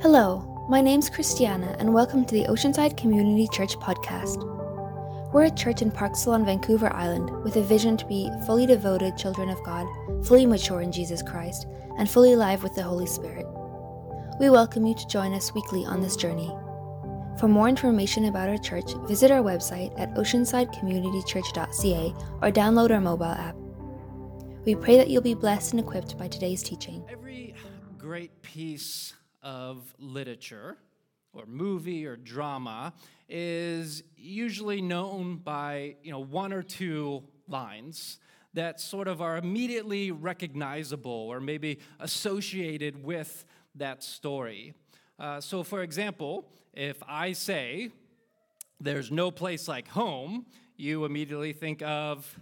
Hello, 0.00 0.64
my 0.68 0.80
name's 0.80 1.10
Christiana, 1.10 1.74
and 1.80 1.92
welcome 1.92 2.24
to 2.24 2.32
the 2.32 2.44
Oceanside 2.44 2.96
Community 2.96 3.48
Church 3.48 3.76
podcast. 3.80 4.44
We're 5.32 5.46
a 5.46 5.50
church 5.50 5.82
in 5.82 5.90
Parksville 5.90 6.34
on 6.34 6.44
Vancouver 6.44 6.92
Island 6.92 7.32
with 7.42 7.56
a 7.56 7.62
vision 7.62 7.96
to 7.96 8.06
be 8.06 8.30
fully 8.46 8.64
devoted 8.64 9.18
children 9.18 9.50
of 9.50 9.60
God, 9.64 9.88
fully 10.24 10.46
mature 10.46 10.82
in 10.82 10.92
Jesus 10.92 11.20
Christ, 11.20 11.66
and 11.98 12.08
fully 12.08 12.34
alive 12.34 12.62
with 12.62 12.76
the 12.76 12.82
Holy 12.84 13.06
Spirit. 13.06 13.44
We 14.38 14.50
welcome 14.50 14.86
you 14.86 14.94
to 14.94 15.06
join 15.08 15.34
us 15.34 15.52
weekly 15.52 15.84
on 15.84 16.00
this 16.00 16.14
journey. 16.14 16.56
For 17.40 17.48
more 17.48 17.68
information 17.68 18.26
about 18.26 18.48
our 18.48 18.58
church, 18.58 18.92
visit 19.08 19.32
our 19.32 19.42
website 19.42 19.98
at 19.98 20.14
oceansidecommunitychurch.ca 20.14 22.14
or 22.40 22.52
download 22.52 22.92
our 22.92 23.00
mobile 23.00 23.26
app. 23.26 23.56
We 24.64 24.76
pray 24.76 24.96
that 24.96 25.10
you'll 25.10 25.22
be 25.22 25.34
blessed 25.34 25.72
and 25.72 25.80
equipped 25.80 26.16
by 26.16 26.28
today's 26.28 26.62
teaching. 26.62 27.04
Every 27.10 27.56
great 27.98 28.42
piece 28.42 29.14
of 29.42 29.94
literature 29.98 30.76
or 31.32 31.46
movie 31.46 32.06
or 32.06 32.16
drama 32.16 32.92
is 33.28 34.02
usually 34.16 34.80
known 34.80 35.36
by 35.36 35.96
you 36.02 36.10
know 36.10 36.20
one 36.20 36.52
or 36.52 36.62
two 36.62 37.22
lines 37.46 38.18
that 38.54 38.80
sort 38.80 39.08
of 39.08 39.20
are 39.20 39.36
immediately 39.36 40.10
recognizable 40.10 41.28
or 41.30 41.40
maybe 41.40 41.78
associated 42.00 43.04
with 43.04 43.44
that 43.74 44.02
story. 44.02 44.74
Uh, 45.18 45.40
so, 45.40 45.62
for 45.62 45.82
example, 45.82 46.50
if 46.72 47.02
I 47.06 47.32
say, 47.32 47.90
There's 48.80 49.10
no 49.10 49.32
place 49.32 49.66
like 49.66 49.88
home, 49.88 50.46
you 50.76 51.04
immediately 51.04 51.52
think 51.52 51.82
of 51.82 52.38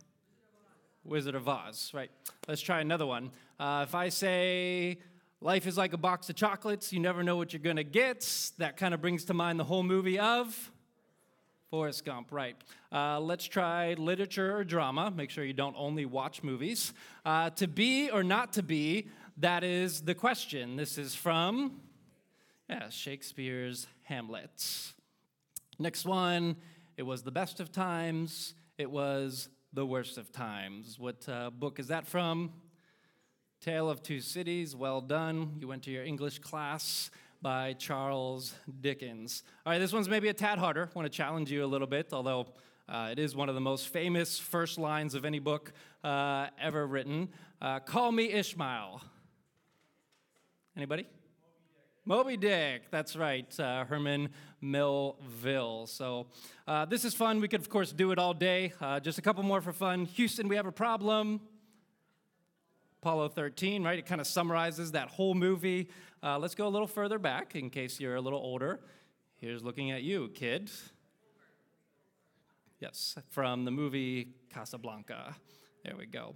Wizard 1.03 1.35
of 1.35 1.49
Oz, 1.49 1.93
right? 1.95 2.11
Let's 2.47 2.61
try 2.61 2.81
another 2.81 3.07
one. 3.07 3.31
Uh, 3.59 3.87
if 3.89 3.95
I 3.95 4.11
say, 4.11 4.99
Life 5.41 5.67
is 5.67 5.77
like 5.77 5.93
a 5.93 5.99
box 5.99 6.31
of 6.31 6.37
chocolates, 6.37 6.93
you 6.93 7.01
never 7.01 7.23
know 7.23 7.37
what 7.37 7.53
you're 7.53 7.61
gonna 7.61 7.85
get, 7.85 8.53
that 8.59 8.77
kind 8.77 8.95
of 8.95 9.01
brings 9.01 9.27
to 9.27 9.35
mind 9.35 9.61
the 9.61 9.65
whole 9.65 9.83
movie 9.83 10.19
of 10.19 10.73
Forrest 11.71 12.05
Gump, 12.05 12.33
right. 12.33 12.57
Uh, 12.93 13.21
let's 13.21 13.45
try 13.45 13.95
literature 13.95 14.57
or 14.57 14.65
drama. 14.65 15.11
Make 15.11 15.31
sure 15.31 15.45
you 15.45 15.53
don't 15.53 15.75
only 15.77 16.07
watch 16.07 16.43
movies. 16.43 16.95
Uh, 17.25 17.51
to 17.51 17.67
be 17.67 18.09
or 18.09 18.23
not 18.23 18.53
to 18.55 18.63
be, 18.63 19.09
that 19.39 19.65
is 19.65 20.01
the 20.03 20.15
question. 20.15 20.77
This 20.77 20.97
is 20.97 21.15
from 21.15 21.81
yeah, 22.69 22.89
Shakespeare's 22.89 23.87
Hamlet. 24.05 24.93
Next 25.79 26.05
one, 26.05 26.57
it 26.97 27.03
was 27.03 27.23
the 27.23 27.31
best 27.31 27.61
of 27.61 27.71
times, 27.71 28.55
it 28.79 28.91
was 28.91 29.49
the 29.73 29.85
worst 29.85 30.19
of 30.19 30.33
times. 30.33 30.99
What 30.99 31.29
uh, 31.29 31.51
book 31.51 31.79
is 31.79 31.89
that 31.89 32.07
from? 32.07 32.53
Tale 33.67 33.91
of 33.91 34.01
Two 34.01 34.21
Cities, 34.21 34.77
well 34.77 35.01
done. 35.01 35.57
You 35.59 35.67
went 35.67 35.83
to 35.83 35.91
your 35.91 36.05
English 36.05 36.39
class 36.39 37.11
by 37.43 37.73
Charles 37.73 38.55
Dickens. 38.81 39.43
All 39.67 39.73
right, 39.73 39.81
this 39.81 39.93
one's 39.93 40.09
maybe 40.09 40.29
a 40.29 40.33
tad 40.33 40.61
harder. 40.61 40.89
I 40.89 40.97
want 40.97 41.11
to 41.11 41.17
challenge 41.17 41.51
you 41.51 41.65
a 41.65 41.67
little 41.67 41.89
bit, 41.89 42.13
although 42.13 42.47
uh, 42.89 43.09
it 43.11 43.19
is 43.19 43.35
one 43.35 43.49
of 43.49 43.57
the 43.57 43.61
most 43.61 43.89
famous 43.89 44.39
first 44.39 44.79
lines 44.79 45.17
of 45.17 45.25
any 45.25 45.41
book 45.41 45.73
uh, 46.05 46.47
ever 46.63 46.87
written. 46.87 47.29
Uh, 47.61 47.81
Call 47.81 48.13
me 48.13 48.31
Ishmael. 48.31 49.03
Anybody? 50.77 51.09
Moby 52.05 52.37
Dick, 52.37 52.89
that's 52.93 53.17
right, 53.17 53.59
uh, 53.59 53.85
Herman 53.87 54.29
Melville. 54.61 55.89
So 55.89 56.29
uh, 56.69 56.85
this 56.85 57.05
is 57.05 57.15
fun. 57.15 57.41
We 57.41 57.49
could, 57.49 57.63
of 57.63 57.69
course, 57.69 57.91
do 57.91 58.13
it 58.13 58.19
all 58.21 58.33
day. 58.33 58.75
Uh, 58.81 59.01
just 59.01 59.19
a 59.19 59.23
couple 59.23 59.43
more 59.43 59.61
for 59.61 59.73
fun. 59.73 60.05
Houston, 60.05 60.47
we 60.47 60.55
have 60.55 60.67
a 60.67 60.73
problem. 60.73 61.41
Apollo 63.07 63.29
13, 63.29 63.85
right? 63.85 64.01
It 64.01 64.07
kind 64.07 64.21
of 64.21 64.27
summarizes 64.27 64.91
that 64.91 65.07
whole 65.07 65.35
movie. 65.35 65.91
Uh, 66.25 66.41
let's 66.41 66.57
go 66.57 66.67
a 66.67 66.69
little 66.69 66.89
further 66.89 67.21
back 67.21 67.55
in 67.55 67.71
case 67.71 68.01
you're 68.01 68.17
a 68.17 68.21
little 68.21 68.41
older. 68.41 68.81
Here's 69.37 69.63
looking 69.63 69.93
at 69.93 70.03
you, 70.03 70.29
kid. 70.35 70.73
Yes, 72.81 73.17
from 73.31 73.65
the 73.65 73.71
movie 73.71 74.35
Casablanca. 74.53 75.37
There 75.85 75.95
we 75.97 76.07
go. 76.07 76.35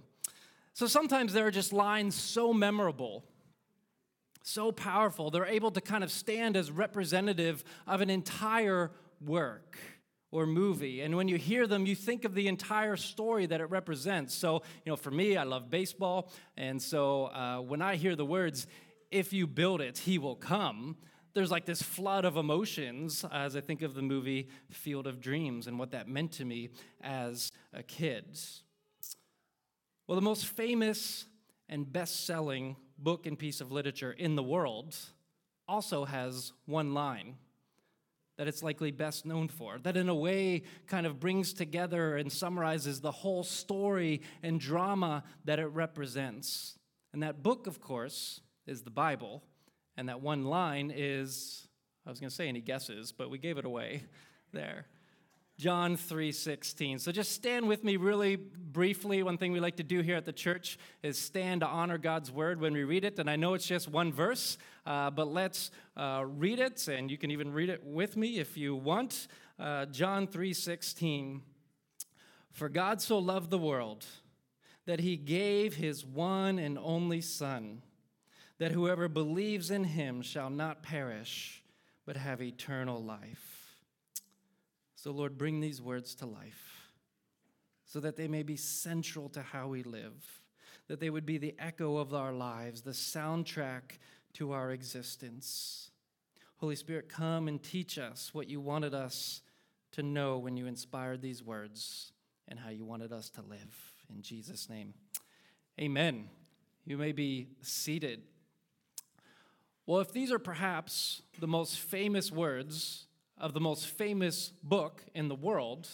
So 0.71 0.87
sometimes 0.87 1.33
there 1.33 1.45
are 1.45 1.51
just 1.51 1.73
lines 1.73 2.15
so 2.15 2.53
memorable, 2.53 3.25
so 4.41 4.71
powerful, 4.71 5.29
they're 5.29 5.45
able 5.45 5.71
to 5.71 5.81
kind 5.81 6.05
of 6.05 6.09
stand 6.09 6.55
as 6.55 6.71
representative 6.71 7.65
of 7.85 7.99
an 7.99 8.09
entire 8.09 8.91
work 9.19 9.77
or 10.31 10.45
movie. 10.45 11.01
And 11.01 11.15
when 11.15 11.27
you 11.27 11.37
hear 11.37 11.67
them, 11.67 11.85
you 11.85 11.95
think 11.95 12.23
of 12.25 12.33
the 12.33 12.47
entire 12.47 12.95
story 12.95 13.45
that 13.45 13.61
it 13.61 13.69
represents. 13.69 14.33
So, 14.33 14.63
you 14.85 14.91
know, 14.91 14.95
for 14.95 15.11
me, 15.11 15.37
I 15.37 15.43
love 15.43 15.69
baseball. 15.69 16.31
And 16.57 16.81
so 16.81 17.25
uh, 17.25 17.57
when 17.59 17.81
I 17.81 17.97
hear 17.97 18.15
the 18.15 18.25
words, 18.25 18.65
if 19.11 19.33
you 19.33 19.45
build 19.45 19.81
it, 19.81 19.97
he 19.97 20.17
will 20.17 20.37
come, 20.37 20.95
there's 21.33 21.51
like 21.51 21.65
this 21.65 21.81
flood 21.81 22.25
of 22.25 22.37
emotions 22.37 23.25
as 23.31 23.55
I 23.55 23.61
think 23.61 23.81
of 23.81 23.93
the 23.93 24.01
movie 24.01 24.49
Field 24.69 25.07
of 25.07 25.19
Dreams 25.19 25.67
and 25.67 25.77
what 25.77 25.91
that 25.91 26.07
meant 26.07 26.31
to 26.33 26.45
me 26.45 26.69
as 27.01 27.51
a 27.73 27.83
kid. 27.83 28.39
Well, 30.07 30.15
the 30.15 30.21
most 30.21 30.45
famous 30.45 31.25
and 31.69 31.91
best 31.91 32.25
selling 32.25 32.75
book 32.97 33.25
and 33.25 33.37
piece 33.37 33.61
of 33.61 33.71
literature 33.71 34.11
in 34.11 34.35
the 34.35 34.43
world 34.43 34.95
also 35.67 36.05
has 36.05 36.51
one 36.65 36.93
line 36.93 37.35
that 38.41 38.47
it's 38.47 38.63
likely 38.63 38.89
best 38.89 39.23
known 39.23 39.47
for, 39.47 39.77
that 39.83 39.95
in 39.95 40.09
a 40.09 40.15
way 40.15 40.63
kind 40.87 41.05
of 41.05 41.19
brings 41.19 41.53
together 41.53 42.17
and 42.17 42.31
summarizes 42.31 42.99
the 42.99 43.11
whole 43.11 43.43
story 43.43 44.19
and 44.41 44.59
drama 44.59 45.23
that 45.45 45.59
it 45.59 45.67
represents. 45.67 46.79
And 47.13 47.21
that 47.21 47.43
book, 47.43 47.67
of 47.67 47.79
course, 47.79 48.41
is 48.65 48.81
the 48.81 48.89
Bible. 48.89 49.43
And 49.95 50.09
that 50.09 50.21
one 50.21 50.45
line 50.45 50.91
is, 50.91 51.67
I 52.03 52.09
was 52.09 52.19
going 52.19 52.31
to 52.31 52.35
say 52.35 52.47
any 52.47 52.61
guesses, 52.61 53.11
but 53.11 53.29
we 53.29 53.37
gave 53.37 53.59
it 53.59 53.65
away 53.65 54.05
there. 54.53 54.87
John 55.61 55.95
3:16. 55.95 56.97
So 56.97 57.11
just 57.11 57.33
stand 57.33 57.67
with 57.67 57.83
me 57.83 57.95
really 57.95 58.35
briefly. 58.35 59.21
One 59.21 59.37
thing 59.37 59.51
we 59.51 59.59
like 59.59 59.75
to 59.75 59.83
do 59.83 60.01
here 60.01 60.15
at 60.15 60.25
the 60.25 60.33
church 60.33 60.79
is 61.03 61.19
stand 61.19 61.61
to 61.61 61.67
honor 61.67 61.99
God's 61.99 62.31
word 62.31 62.59
when 62.59 62.73
we 62.73 62.83
read 62.83 63.05
it. 63.05 63.19
And 63.19 63.29
I 63.29 63.35
know 63.35 63.53
it's 63.53 63.67
just 63.67 63.87
one 63.87 64.11
verse, 64.11 64.57
uh, 64.87 65.11
but 65.11 65.27
let's 65.27 65.69
uh, 65.95 66.23
read 66.25 66.57
it, 66.57 66.87
and 66.87 67.11
you 67.11 67.17
can 67.19 67.29
even 67.29 67.53
read 67.53 67.69
it 67.69 67.83
with 67.83 68.17
me 68.17 68.39
if 68.39 68.57
you 68.57 68.75
want. 68.75 69.27
Uh, 69.59 69.85
John 69.85 70.25
3:16. 70.25 71.43
For 72.49 72.67
God 72.67 72.99
so 72.99 73.19
loved 73.19 73.51
the 73.51 73.59
world 73.59 74.07
that 74.87 75.01
he 75.01 75.15
gave 75.15 75.75
his 75.75 76.03
one 76.03 76.57
and 76.57 76.79
only 76.79 77.21
Son, 77.21 77.83
that 78.57 78.71
whoever 78.71 79.07
believes 79.07 79.69
in 79.69 79.83
him 79.83 80.23
shall 80.23 80.49
not 80.49 80.81
perish, 80.81 81.61
but 82.03 82.17
have 82.17 82.41
eternal 82.41 82.99
life. 82.99 83.50
So, 85.01 85.09
Lord, 85.09 85.35
bring 85.35 85.61
these 85.61 85.81
words 85.81 86.13
to 86.13 86.27
life 86.27 86.91
so 87.85 87.99
that 88.01 88.17
they 88.17 88.27
may 88.27 88.43
be 88.43 88.55
central 88.55 89.29
to 89.29 89.41
how 89.41 89.67
we 89.67 89.81
live, 89.81 90.13
that 90.87 90.99
they 90.99 91.09
would 91.09 91.25
be 91.25 91.39
the 91.39 91.55
echo 91.57 91.97
of 91.97 92.13
our 92.13 92.31
lives, 92.31 92.83
the 92.83 92.91
soundtrack 92.91 93.97
to 94.33 94.51
our 94.51 94.69
existence. 94.69 95.89
Holy 96.57 96.75
Spirit, 96.75 97.09
come 97.09 97.47
and 97.47 97.63
teach 97.63 97.97
us 97.97 98.31
what 98.31 98.47
you 98.47 98.61
wanted 98.61 98.93
us 98.93 99.41
to 99.93 100.03
know 100.03 100.37
when 100.37 100.55
you 100.55 100.67
inspired 100.67 101.23
these 101.23 101.41
words 101.41 102.13
and 102.47 102.59
how 102.59 102.69
you 102.69 102.85
wanted 102.85 103.11
us 103.11 103.27
to 103.31 103.41
live. 103.41 103.95
In 104.07 104.21
Jesus' 104.21 104.69
name, 104.69 104.93
amen. 105.79 106.29
You 106.85 106.99
may 106.99 107.11
be 107.11 107.47
seated. 107.63 108.21
Well, 109.87 109.99
if 109.99 110.11
these 110.11 110.31
are 110.31 110.37
perhaps 110.37 111.23
the 111.39 111.47
most 111.47 111.79
famous 111.79 112.31
words 112.31 113.07
of 113.41 113.53
the 113.53 113.59
most 113.59 113.87
famous 113.87 114.53
book 114.63 115.03
in 115.15 115.27
the 115.27 115.35
world, 115.35 115.89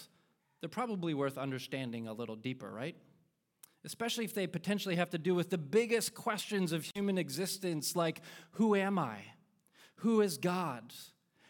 they're 0.59 0.69
probably 0.69 1.13
worth 1.13 1.38
understanding 1.38 2.08
a 2.08 2.13
little 2.13 2.35
deeper, 2.35 2.69
right? 2.69 2.96
Especially 3.85 4.25
if 4.25 4.34
they 4.34 4.46
potentially 4.46 4.97
have 4.97 5.09
to 5.12 5.18
do 5.18 5.34
with 5.34 5.50
the 5.50 5.58
biggest 5.58 6.13
questions 6.13 6.74
of 6.74 6.90
human 6.94 7.18
existence, 7.18 7.96
like 7.96 8.22
who 8.52 8.75
am 8.75 9.00
I? 9.00 9.19
Who 10.02 10.22
is 10.22 10.38
God? 10.38 10.94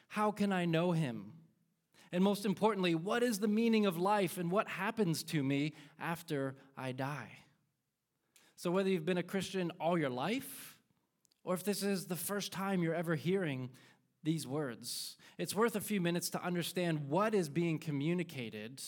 How 0.10 0.32
can 0.32 0.54
I 0.54 0.66
know 0.66 0.92
him? 0.92 1.34
And 2.12 2.24
most 2.24 2.46
importantly, 2.46 2.96
what 2.96 3.24
is 3.24 3.40
the 3.40 3.48
meaning 3.48 3.86
of 3.86 3.98
life 3.98 4.38
and 4.38 4.52
what 4.52 4.68
happens 4.70 5.24
to 5.24 5.44
me 5.44 5.74
after 6.00 6.56
I 6.78 6.92
die? 6.92 7.32
So, 8.56 8.72
whether 8.72 8.90
you've 8.90 9.06
been 9.06 9.18
a 9.18 9.24
Christian 9.24 9.72
all 9.80 9.98
your 9.98 10.10
life, 10.10 10.78
or 11.44 11.54
if 11.54 11.64
this 11.64 11.84
is 11.84 12.06
the 12.06 12.16
first 12.16 12.52
time 12.52 12.82
you're 12.82 12.96
ever 12.96 13.16
hearing 13.16 13.70
these 14.28 14.46
words. 14.46 15.16
It's 15.38 15.56
worth 15.56 15.78
a 15.78 15.80
few 15.80 16.02
minutes 16.02 16.30
to 16.32 16.44
understand 16.44 17.08
what 17.08 17.34
is 17.34 17.48
being 17.48 17.80
communicated 17.80 18.82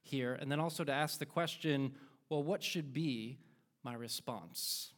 here, 0.00 0.32
and 0.32 0.50
then 0.50 0.58
also 0.58 0.84
to 0.84 0.92
ask 0.92 1.18
the 1.18 1.26
question 1.26 1.92
well, 2.30 2.42
what 2.42 2.62
should 2.62 2.94
be 2.94 3.38
my 3.84 3.92
response? 3.92 4.94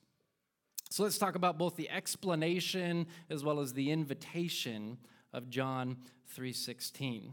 So 0.88 1.02
let's 1.02 1.18
talk 1.18 1.34
about 1.34 1.58
both 1.58 1.74
the 1.74 1.90
explanation 1.90 3.08
as 3.28 3.44
well 3.44 3.58
as 3.58 3.72
the 3.72 3.90
invitation 3.90 4.98
of 5.32 5.50
John 5.50 5.96
3:16. 6.32 7.32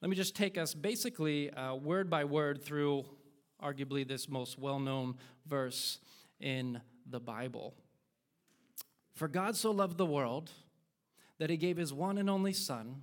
Let 0.00 0.08
me 0.08 0.14
just 0.14 0.36
take 0.36 0.56
us 0.56 0.72
basically 0.72 1.50
uh, 1.50 1.74
word 1.74 2.08
by 2.08 2.24
word 2.26 2.62
through 2.62 3.04
arguably 3.60 4.06
this 4.06 4.28
most 4.28 4.56
well-known 4.56 5.16
verse 5.46 5.98
in 6.38 6.80
the 7.10 7.18
Bible. 7.18 7.74
For 9.16 9.26
God 9.26 9.56
so 9.56 9.72
loved 9.72 9.98
the 9.98 10.06
world 10.06 10.52
that 11.38 11.50
he 11.50 11.56
gave 11.56 11.76
his 11.76 11.92
one 11.92 12.18
and 12.18 12.28
only 12.28 12.52
Son, 12.52 13.02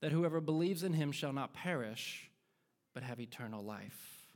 that 0.00 0.12
whoever 0.12 0.40
believes 0.40 0.82
in 0.82 0.94
him 0.94 1.12
shall 1.12 1.32
not 1.32 1.54
perish, 1.54 2.30
but 2.94 3.02
have 3.02 3.20
eternal 3.20 3.62
life. 3.62 4.26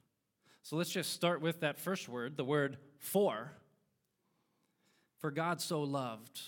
So 0.63 0.77
let's 0.77 0.91
just 0.91 1.13
start 1.13 1.41
with 1.41 1.61
that 1.61 1.79
first 1.79 2.09
word, 2.09 2.37
the 2.37 2.45
word 2.45 2.79
for. 2.99 3.53
For 5.19 5.31
God 5.31 5.61
so 5.61 5.83
loved 5.83 6.41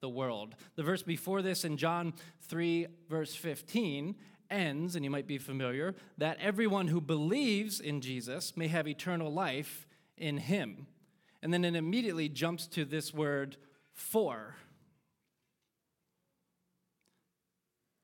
the 0.00 0.08
world. 0.08 0.54
The 0.76 0.82
verse 0.82 1.02
before 1.02 1.42
this 1.42 1.64
in 1.64 1.76
John 1.76 2.14
3, 2.48 2.86
verse 3.08 3.34
15, 3.34 4.16
ends, 4.50 4.96
and 4.96 5.04
you 5.04 5.10
might 5.10 5.26
be 5.26 5.38
familiar, 5.38 5.94
that 6.18 6.38
everyone 6.40 6.88
who 6.88 7.00
believes 7.00 7.80
in 7.80 8.00
Jesus 8.00 8.56
may 8.56 8.68
have 8.68 8.88
eternal 8.88 9.32
life 9.32 9.86
in 10.16 10.38
him. 10.38 10.86
And 11.42 11.52
then 11.52 11.64
it 11.64 11.76
immediately 11.76 12.28
jumps 12.28 12.66
to 12.68 12.84
this 12.84 13.14
word 13.14 13.56
for. 13.92 14.56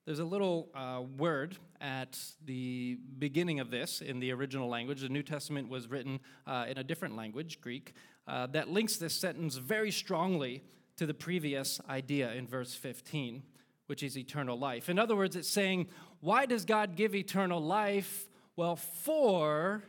There's 0.07 0.21
a 0.21 0.25
little 0.25 0.69
uh, 0.73 1.03
word 1.19 1.59
at 1.81 2.17
the 2.45 2.97
beginning 3.19 3.59
of 3.59 3.73
this 3.73 4.01
in 4.01 4.21
the 4.21 4.31
original 4.31 4.69
language. 4.69 5.01
The 5.01 5.09
New 5.09 5.25
Testament 5.25 5.69
was 5.69 5.89
written 5.89 6.21
uh, 6.47 6.67
in 6.69 6.79
a 6.79 6.85
different 6.85 7.17
language, 7.17 7.61
Greek, 7.61 7.93
uh, 8.29 8.47
that 8.53 8.69
links 8.69 8.99
this 8.99 9.15
sentence 9.15 9.57
very 9.57 9.91
strongly 9.91 10.63
to 10.97 11.07
the 11.07 11.15
previous 11.15 11.81
idea 11.91 12.33
in 12.35 12.47
verse 12.47 12.73
15, 12.73 13.43
which 13.87 14.05
is 14.05 14.17
eternal 14.17 14.57
life. 14.57 14.89
In 14.89 14.97
other 14.97 15.17
words, 15.17 15.35
it's 15.35 15.51
saying, 15.51 15.89
why 16.21 16.47
does 16.47 16.65
God 16.65 16.95
give 16.95 17.17
eternal 17.17 17.61
life? 17.61 18.29
Well, 18.55 18.77
for 18.77 19.83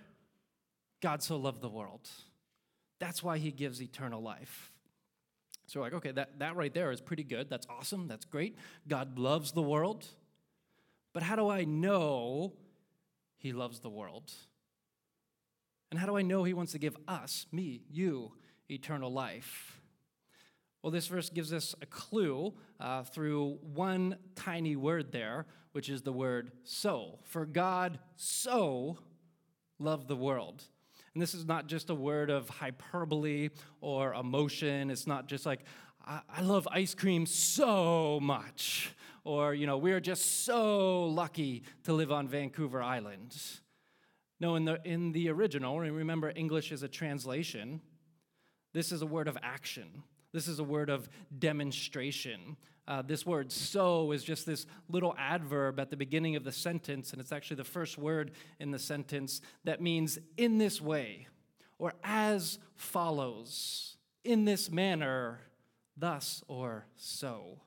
God 1.00 1.22
so 1.22 1.38
loved 1.38 1.62
the 1.62 1.70
world. 1.70 2.10
That's 2.98 3.22
why 3.22 3.38
he 3.38 3.52
gives 3.52 3.84
eternal 3.84 4.24
life. 4.24 4.72
So, 5.78 5.82
like, 5.82 5.94
okay, 5.94 6.10
that, 6.14 6.40
that 6.40 6.56
right 6.56 6.74
there 6.74 6.92
is 6.92 7.02
pretty 7.02 7.24
good. 7.24 7.52
That's 7.52 7.68
awesome. 7.70 8.08
That's 8.08 8.26
great. 8.26 8.58
God 8.88 9.20
loves 9.20 9.52
the 9.52 9.62
world. 9.62 10.08
But 11.14 11.22
how 11.22 11.36
do 11.36 11.50
I 11.50 11.66
know 11.66 12.54
he 13.38 13.54
loves 13.54 13.80
the 13.80 13.90
world? 13.92 14.32
And 15.92 16.00
how 16.00 16.08
do 16.08 16.18
I 16.18 16.24
know 16.24 16.44
he 16.44 16.56
wants 16.56 16.72
to 16.72 16.80
give 16.80 16.98
us, 17.08 17.46
me, 17.52 17.84
you, 17.92 18.32
eternal 18.72 19.14
life? 19.14 19.80
Well, 20.82 20.90
this 20.90 21.06
verse 21.06 21.30
gives 21.30 21.54
us 21.54 21.76
a 21.80 21.86
clue 21.86 22.56
uh, 22.80 23.04
through 23.04 23.60
one 23.62 24.18
tiny 24.36 24.76
word 24.76 25.12
there, 25.12 25.46
which 25.74 25.90
is 25.90 26.02
the 26.02 26.12
word 26.12 26.54
so. 26.64 27.20
For 27.24 27.46
God 27.46 28.00
so 28.16 28.98
loved 29.78 30.08
the 30.08 30.16
world. 30.16 30.64
And 31.18 31.22
this 31.24 31.34
is 31.34 31.48
not 31.48 31.66
just 31.66 31.90
a 31.90 31.96
word 31.96 32.30
of 32.30 32.48
hyperbole 32.48 33.50
or 33.82 34.14
emotion. 34.14 34.92
It's 34.92 35.08
not 35.08 35.26
just 35.26 35.48
like, 35.48 35.62
I, 36.06 36.22
I 36.30 36.42
love 36.44 36.68
ice 36.72 36.94
cream 36.94 37.26
so 37.26 38.20
much. 38.22 38.94
Or, 39.24 39.56
you 39.56 39.66
know, 39.66 39.80
we're 39.80 40.00
just 40.00 40.46
so 40.46 41.06
lucky 41.06 41.64
to 41.86 41.94
live 41.94 42.12
on 42.12 42.28
Vancouver 42.28 42.84
Island. 42.84 43.36
No, 44.40 44.54
in 44.58 44.66
the, 44.66 44.80
in 44.86 45.12
the 45.12 45.30
original, 45.30 45.82
and 45.82 45.96
remember, 45.96 46.32
English 46.36 46.72
is 46.72 46.84
a 46.84 46.88
translation, 46.88 47.82
this 48.74 48.92
is 48.92 49.02
a 49.02 49.08
word 49.08 49.28
of 49.28 49.40
action. 49.42 50.04
This 50.34 50.48
is 50.48 50.60
a 50.60 50.64
word 50.64 50.92
of 50.92 51.10
demonstration. 51.40 52.58
Uh, 52.88 53.02
this 53.02 53.26
word 53.26 53.52
so 53.52 54.14
is 54.14 54.24
just 54.24 54.46
this 54.46 54.66
little 54.90 55.14
adverb 55.18 55.80
at 55.80 55.90
the 55.90 55.98
beginning 55.98 56.38
of 56.38 56.44
the 56.46 56.52
sentence, 56.52 57.12
and 57.12 57.20
it's 57.20 57.34
actually 57.34 57.58
the 57.58 57.64
first 57.64 57.98
word 57.98 58.32
in 58.60 58.72
the 58.72 58.80
sentence 58.80 59.42
that 59.66 59.82
means 59.82 60.18
in 60.38 60.58
this 60.58 60.80
way, 60.80 61.28
or 61.80 61.94
as 62.04 62.60
follows, 62.76 63.98
in 64.24 64.46
this 64.46 64.72
manner, 64.72 65.42
thus, 65.98 66.44
or 66.48 66.86
so. 66.96 67.62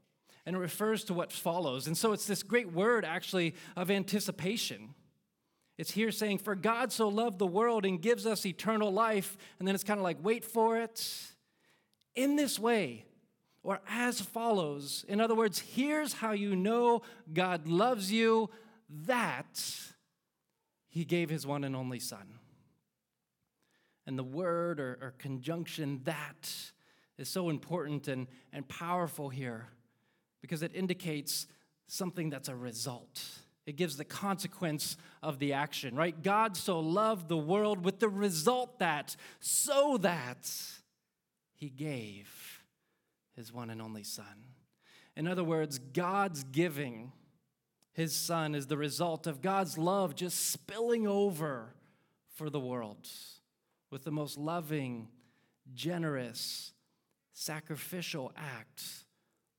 And 0.46 0.56
it 0.56 0.58
refers 0.58 1.05
to 1.05 1.14
what 1.14 1.32
follows. 1.32 1.87
And 1.87 1.96
so 1.96 2.12
it's 2.12 2.26
this 2.26 2.43
great 2.43 2.73
word 2.73 3.05
actually 3.05 3.55
of 3.76 3.90
anticipation. 3.90 4.94
It's 5.76 5.90
here 5.90 6.11
saying, 6.11 6.38
For 6.38 6.55
God 6.55 6.93
so 6.93 7.08
loved 7.08 7.38
the 7.38 7.46
world 7.46 7.84
and 7.84 8.00
gives 8.00 8.26
us 8.26 8.46
eternal 8.46 8.90
life. 8.90 9.37
And 9.58 9.69
then 9.69 9.75
it's 9.75 9.84
kind 9.84 9.99
of 9.99 10.05
like, 10.05 10.16
wait 10.23 10.44
for 10.44 10.78
it. 10.78 11.12
In 12.14 12.37
this 12.37 12.58
way, 12.58 13.05
or 13.62 13.81
as 13.89 14.21
follows. 14.21 15.05
In 15.09 15.21
other 15.21 15.35
words, 15.35 15.59
here's 15.59 16.15
how 16.15 16.33
you 16.33 16.57
know 16.57 17.03
God 17.33 17.67
loves 17.67 18.11
you 18.11 18.51
that 19.05 19.62
he 20.89 21.05
gave 21.05 21.31
his 21.31 21.47
one 21.47 21.65
and 21.65 21.77
only 21.77 22.01
Son. 22.01 22.39
And 24.07 24.19
the 24.19 24.25
word 24.25 24.81
or, 24.81 24.99
or, 25.01 25.15
conjunction 25.19 26.01
that 26.05 26.53
is 27.17 27.29
so 27.29 27.49
important 27.49 28.09
and, 28.09 28.27
and 28.53 28.67
powerful 28.67 29.29
here 29.29 29.69
because 30.41 30.62
it 30.62 30.75
indicates 30.75 31.47
something 31.87 32.31
that's 32.31 32.49
a 32.49 32.57
result. 32.57 33.23
It 33.67 33.77
gives 33.77 33.97
the 33.97 34.05
consequence 34.05 34.97
of 35.23 35.39
the 35.39 35.53
action, 35.53 35.95
right? 35.95 36.21
God 36.21 36.57
so 36.57 36.81
loved 36.81 37.29
the 37.29 37.37
world 37.37 37.85
with 37.85 38.01
the 38.01 38.09
result 38.09 38.79
that, 38.81 39.15
so 39.39 39.99
that 39.99 40.51
he 41.53 41.69
gave 41.69 42.29
his 43.40 43.52
one 43.54 43.70
and 43.70 43.81
only 43.81 44.02
Son. 44.02 44.44
In 45.16 45.26
other 45.26 45.42
words, 45.42 45.78
God's 45.78 46.44
giving 46.44 47.10
his 47.92 48.14
Son 48.14 48.54
is 48.54 48.66
the 48.66 48.76
result 48.76 49.26
of 49.26 49.40
God's 49.40 49.78
love 49.78 50.14
just 50.14 50.50
spilling 50.50 51.06
over 51.06 51.75
for 52.34 52.50
the 52.50 52.60
world 52.60 53.08
with 53.90 54.04
the 54.04 54.10
most 54.10 54.37
loving, 54.37 55.08
generous, 55.72 56.72
sacrificial 57.32 58.31
act 58.37 58.82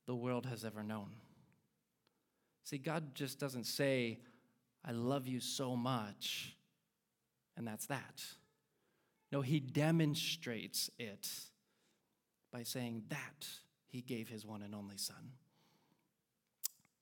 the 0.06 0.16
world 0.16 0.46
has 0.46 0.64
ever 0.64 0.84
known. 0.84 1.10
See, 2.64 2.78
God 2.78 3.16
just 3.16 3.40
doesn't 3.40 3.66
say, 3.66 4.20
I 4.86 4.92
love 4.92 5.28
you 5.28 5.40
so 5.40 5.76
much, 5.76 6.56
and 7.58 7.68
that's 7.68 7.88
that. 7.88 8.24
No, 9.32 9.42
He 9.42 9.60
demonstrates 9.60 10.92
it 11.00 11.28
by 12.52 12.64
saying 12.64 13.04
that 13.10 13.48
he 13.92 14.02
gave 14.02 14.30
his 14.30 14.46
one 14.46 14.62
and 14.62 14.74
only 14.74 14.98
son. 14.98 15.34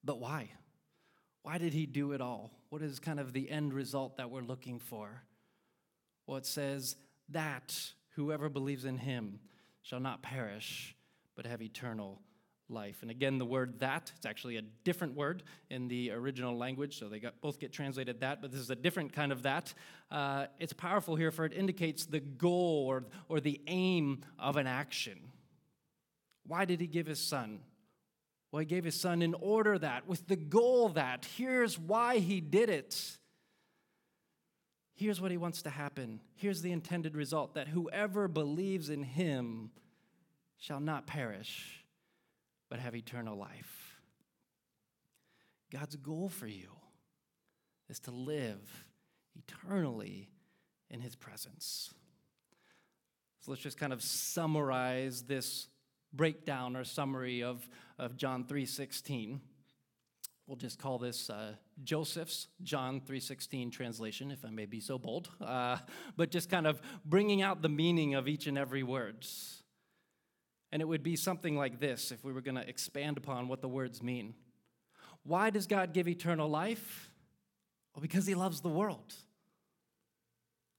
But 0.03 0.19
why? 0.19 0.51
Why 1.43 1.57
did 1.57 1.73
he 1.73 1.85
do 1.85 2.11
it 2.11 2.21
all? 2.21 2.51
What 2.69 2.81
is 2.81 2.99
kind 2.99 3.19
of 3.19 3.31
the 3.31 3.49
end 3.49 3.73
result 3.73 4.17
that 4.17 4.29
we're 4.29 4.41
looking 4.41 4.79
for? 4.79 5.23
Well, 6.27 6.37
it 6.37 6.45
says 6.45 6.95
that 7.29 7.75
whoever 8.15 8.49
believes 8.49 8.85
in 8.85 8.97
him 8.97 9.39
shall 9.81 9.99
not 9.99 10.21
perish, 10.21 10.95
but 11.35 11.45
have 11.45 11.61
eternal 11.61 12.19
life. 12.69 12.99
And 13.01 13.09
again, 13.09 13.37
the 13.37 13.45
word 13.45 13.79
that, 13.79 14.11
it's 14.15 14.25
actually 14.25 14.57
a 14.57 14.61
different 14.83 15.15
word 15.15 15.43
in 15.69 15.87
the 15.87 16.11
original 16.11 16.57
language, 16.57 16.99
so 16.99 17.07
they 17.07 17.19
got, 17.19 17.39
both 17.41 17.59
get 17.59 17.71
translated 17.71 18.19
that, 18.21 18.41
but 18.41 18.51
this 18.51 18.59
is 18.59 18.69
a 18.69 18.75
different 18.75 19.13
kind 19.13 19.31
of 19.31 19.43
that. 19.43 19.73
Uh, 20.11 20.45
it's 20.59 20.73
powerful 20.73 21.15
here, 21.15 21.31
for 21.31 21.45
it 21.45 21.53
indicates 21.53 22.05
the 22.05 22.19
goal 22.19 22.85
or, 22.87 23.05
or 23.27 23.39
the 23.39 23.59
aim 23.67 24.21
of 24.37 24.57
an 24.57 24.67
action. 24.67 25.17
Why 26.49 26.65
did 26.65 26.81
he 26.81 26.87
give 26.87 27.05
his 27.05 27.19
son? 27.19 27.59
Well, 28.51 28.59
he 28.61 28.65
gave 28.65 28.83
his 28.83 28.99
son 28.99 29.21
in 29.21 29.35
order 29.35 29.77
that, 29.77 30.07
with 30.07 30.27
the 30.27 30.35
goal 30.35 30.89
that, 30.89 31.27
here's 31.37 31.77
why 31.77 32.17
he 32.17 32.41
did 32.41 32.69
it. 32.69 33.17
Here's 34.95 35.21
what 35.21 35.29
he 35.29 35.37
wants 35.37 35.61
to 35.61 35.69
happen. 35.69 36.19
Here's 36.33 36.63
the 36.63 36.71
intended 36.71 37.15
result 37.15 37.53
that 37.53 37.67
whoever 37.67 38.27
believes 38.27 38.89
in 38.89 39.03
him 39.03 39.69
shall 40.57 40.79
not 40.79 41.05
perish, 41.05 41.85
but 42.67 42.79
have 42.79 42.95
eternal 42.95 43.37
life. 43.37 44.01
God's 45.71 45.97
goal 45.97 46.29
for 46.29 46.47
you 46.47 46.69
is 47.89 47.99
to 48.01 48.11
live 48.11 48.87
eternally 49.35 50.31
in 50.89 50.99
his 50.99 51.15
presence. 51.15 51.93
So 53.41 53.51
let's 53.51 53.61
just 53.61 53.77
kind 53.77 53.93
of 53.93 54.01
summarize 54.01 55.21
this 55.21 55.67
breakdown 56.13 56.75
or 56.75 56.83
summary 56.83 57.43
of, 57.43 57.67
of 57.97 58.17
John 58.17 58.43
3.16. 58.43 59.39
We'll 60.47 60.55
just 60.55 60.79
call 60.79 60.97
this 60.97 61.29
uh, 61.29 61.53
Joseph's 61.83 62.47
John 62.63 63.01
3.16 63.01 63.71
translation, 63.71 64.31
if 64.31 64.43
I 64.43 64.49
may 64.49 64.65
be 64.65 64.79
so 64.79 64.97
bold, 64.97 65.29
uh, 65.39 65.77
but 66.17 66.31
just 66.31 66.49
kind 66.49 66.65
of 66.65 66.81
bringing 67.05 67.41
out 67.41 67.61
the 67.61 67.69
meaning 67.69 68.15
of 68.15 68.27
each 68.27 68.47
and 68.47 68.57
every 68.57 68.81
words. 68.81 69.61
And 70.71 70.81
it 70.81 70.85
would 70.85 71.03
be 71.03 71.15
something 71.15 71.55
like 71.55 71.79
this 71.79 72.11
if 72.11 72.23
we 72.23 72.33
were 72.33 72.41
going 72.41 72.55
to 72.55 72.67
expand 72.67 73.17
upon 73.17 73.47
what 73.47 73.61
the 73.61 73.67
words 73.67 74.01
mean. 74.01 74.33
Why 75.23 75.49
does 75.49 75.67
God 75.67 75.93
give 75.93 76.07
eternal 76.07 76.49
life? 76.49 77.11
Well, 77.93 78.01
because 78.01 78.25
he 78.25 78.35
loves 78.35 78.61
the 78.61 78.69
world. 78.69 79.13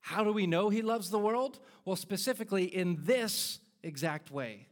How 0.00 0.24
do 0.24 0.32
we 0.32 0.46
know 0.46 0.68
he 0.68 0.82
loves 0.82 1.10
the 1.10 1.18
world? 1.18 1.60
Well, 1.84 1.96
specifically 1.96 2.64
in 2.64 2.98
this 3.04 3.60
exact 3.82 4.30
way. 4.30 4.66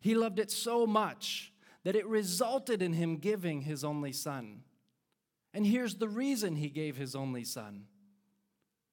He 0.00 0.14
loved 0.14 0.38
it 0.38 0.50
so 0.50 0.86
much 0.86 1.52
that 1.84 1.96
it 1.96 2.06
resulted 2.06 2.82
in 2.82 2.92
him 2.92 3.16
giving 3.16 3.62
his 3.62 3.84
only 3.84 4.12
son. 4.12 4.62
And 5.54 5.66
here's 5.66 5.96
the 5.96 6.08
reason 6.08 6.56
he 6.56 6.68
gave 6.68 6.96
his 6.96 7.14
only 7.14 7.44
son 7.44 7.86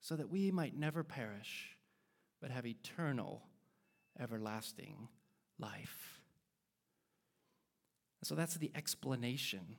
so 0.02 0.16
that 0.16 0.30
we 0.30 0.52
might 0.52 0.78
never 0.78 1.04
perish, 1.04 1.78
but 2.42 2.52
have 2.52 2.66
eternal, 2.66 3.44
everlasting 4.20 5.08
life. 5.60 6.22
So 8.24 8.34
that's 8.34 8.56
the 8.56 8.72
explanation 8.74 9.78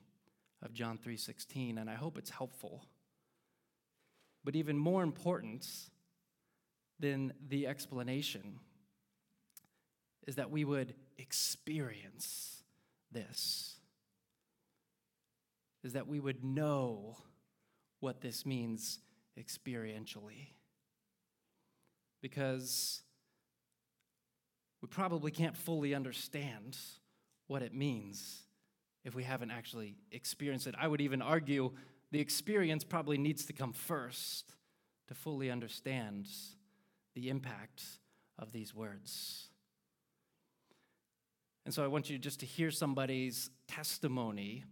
of 0.63 0.73
John 0.73 0.99
3:16 0.99 1.79
and 1.79 1.91
I 1.91 1.95
hope 1.95 2.19
it's 2.19 2.31
helpful. 2.31 2.87
But 4.45 4.55
even 4.55 4.79
more 4.79 5.03
important 5.03 5.91
than 7.01 7.33
the 7.49 7.67
explanation 7.67 8.61
is 10.27 10.37
that 10.37 10.51
we 10.51 10.65
would 10.65 10.95
experience 11.19 12.63
this. 13.13 13.77
Is 15.85 15.93
that 15.93 16.09
we 16.09 16.19
would 16.19 16.45
know 16.45 17.17
what 18.01 18.21
this 18.21 18.45
means 18.45 18.99
experientially. 19.39 20.49
Because 22.21 23.03
we 24.83 24.89
probably 24.89 25.31
can't 25.31 25.57
fully 25.57 25.95
understand 25.95 26.77
what 27.47 27.63
it 27.63 27.73
means 27.73 28.43
if 29.05 29.15
we 29.15 29.23
haven't 29.23 29.53
actually 29.53 29.95
experienced 30.11 30.67
it. 30.67 30.75
I 30.79 30.89
would 30.89 31.01
even 31.01 31.23
argue 31.23 31.73
the 32.11 32.21
experience 32.21 32.83
probably 32.83 33.19
needs 33.19 33.45
to 33.47 33.53
come 33.53 33.73
first 33.73 34.55
to 35.09 35.15
fully 35.15 35.51
understand 35.51 36.27
the 37.15 37.29
impact 37.29 37.83
of 38.39 38.53
these 38.53 38.75
words. 38.75 39.49
And 41.67 41.75
so 41.75 41.83
I 41.83 41.89
want 41.89 42.09
you 42.09 42.17
just 42.17 42.39
to 42.41 42.47
hear 42.47 42.71
somebody's 42.71 43.51
testimony 43.67 44.63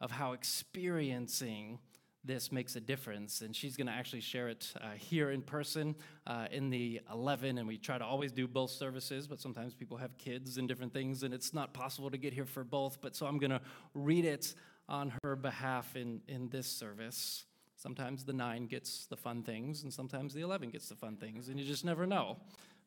of 0.00 0.12
how 0.12 0.30
experiencing 0.32 1.80
this 2.22 2.52
makes 2.52 2.76
a 2.76 2.80
difference. 2.80 3.40
And 3.40 3.54
she's 3.54 3.76
going 3.76 3.88
to 3.88 3.92
actually 3.92 4.20
share 4.20 4.48
it 4.48 4.72
uh, 4.80 4.92
here 4.96 5.32
in 5.32 5.42
person 5.42 5.96
uh, 6.28 6.46
in 6.52 6.70
the 6.70 7.00
11. 7.12 7.58
And 7.58 7.66
we 7.66 7.78
try 7.78 7.98
to 7.98 8.04
always 8.04 8.30
do 8.30 8.46
both 8.46 8.70
services, 8.70 9.26
but 9.26 9.40
sometimes 9.40 9.74
people 9.74 9.96
have 9.96 10.16
kids 10.18 10.56
and 10.56 10.68
different 10.68 10.92
things, 10.92 11.24
and 11.24 11.34
it's 11.34 11.52
not 11.52 11.74
possible 11.74 12.12
to 12.12 12.16
get 12.16 12.32
here 12.32 12.46
for 12.46 12.62
both. 12.62 13.00
But 13.00 13.16
so 13.16 13.26
I'm 13.26 13.38
going 13.38 13.50
to 13.50 13.60
read 13.94 14.24
it 14.24 14.54
on 14.88 15.12
her 15.24 15.34
behalf 15.34 15.96
in, 15.96 16.20
in 16.28 16.48
this 16.48 16.68
service. 16.68 17.44
Sometimes 17.74 18.22
the 18.22 18.34
9 18.34 18.68
gets 18.68 19.06
the 19.06 19.16
fun 19.16 19.42
things, 19.42 19.82
and 19.82 19.92
sometimes 19.92 20.32
the 20.32 20.42
11 20.42 20.70
gets 20.70 20.88
the 20.88 20.94
fun 20.94 21.16
things, 21.16 21.48
and 21.48 21.58
you 21.58 21.66
just 21.66 21.84
never 21.84 22.06
know. 22.06 22.36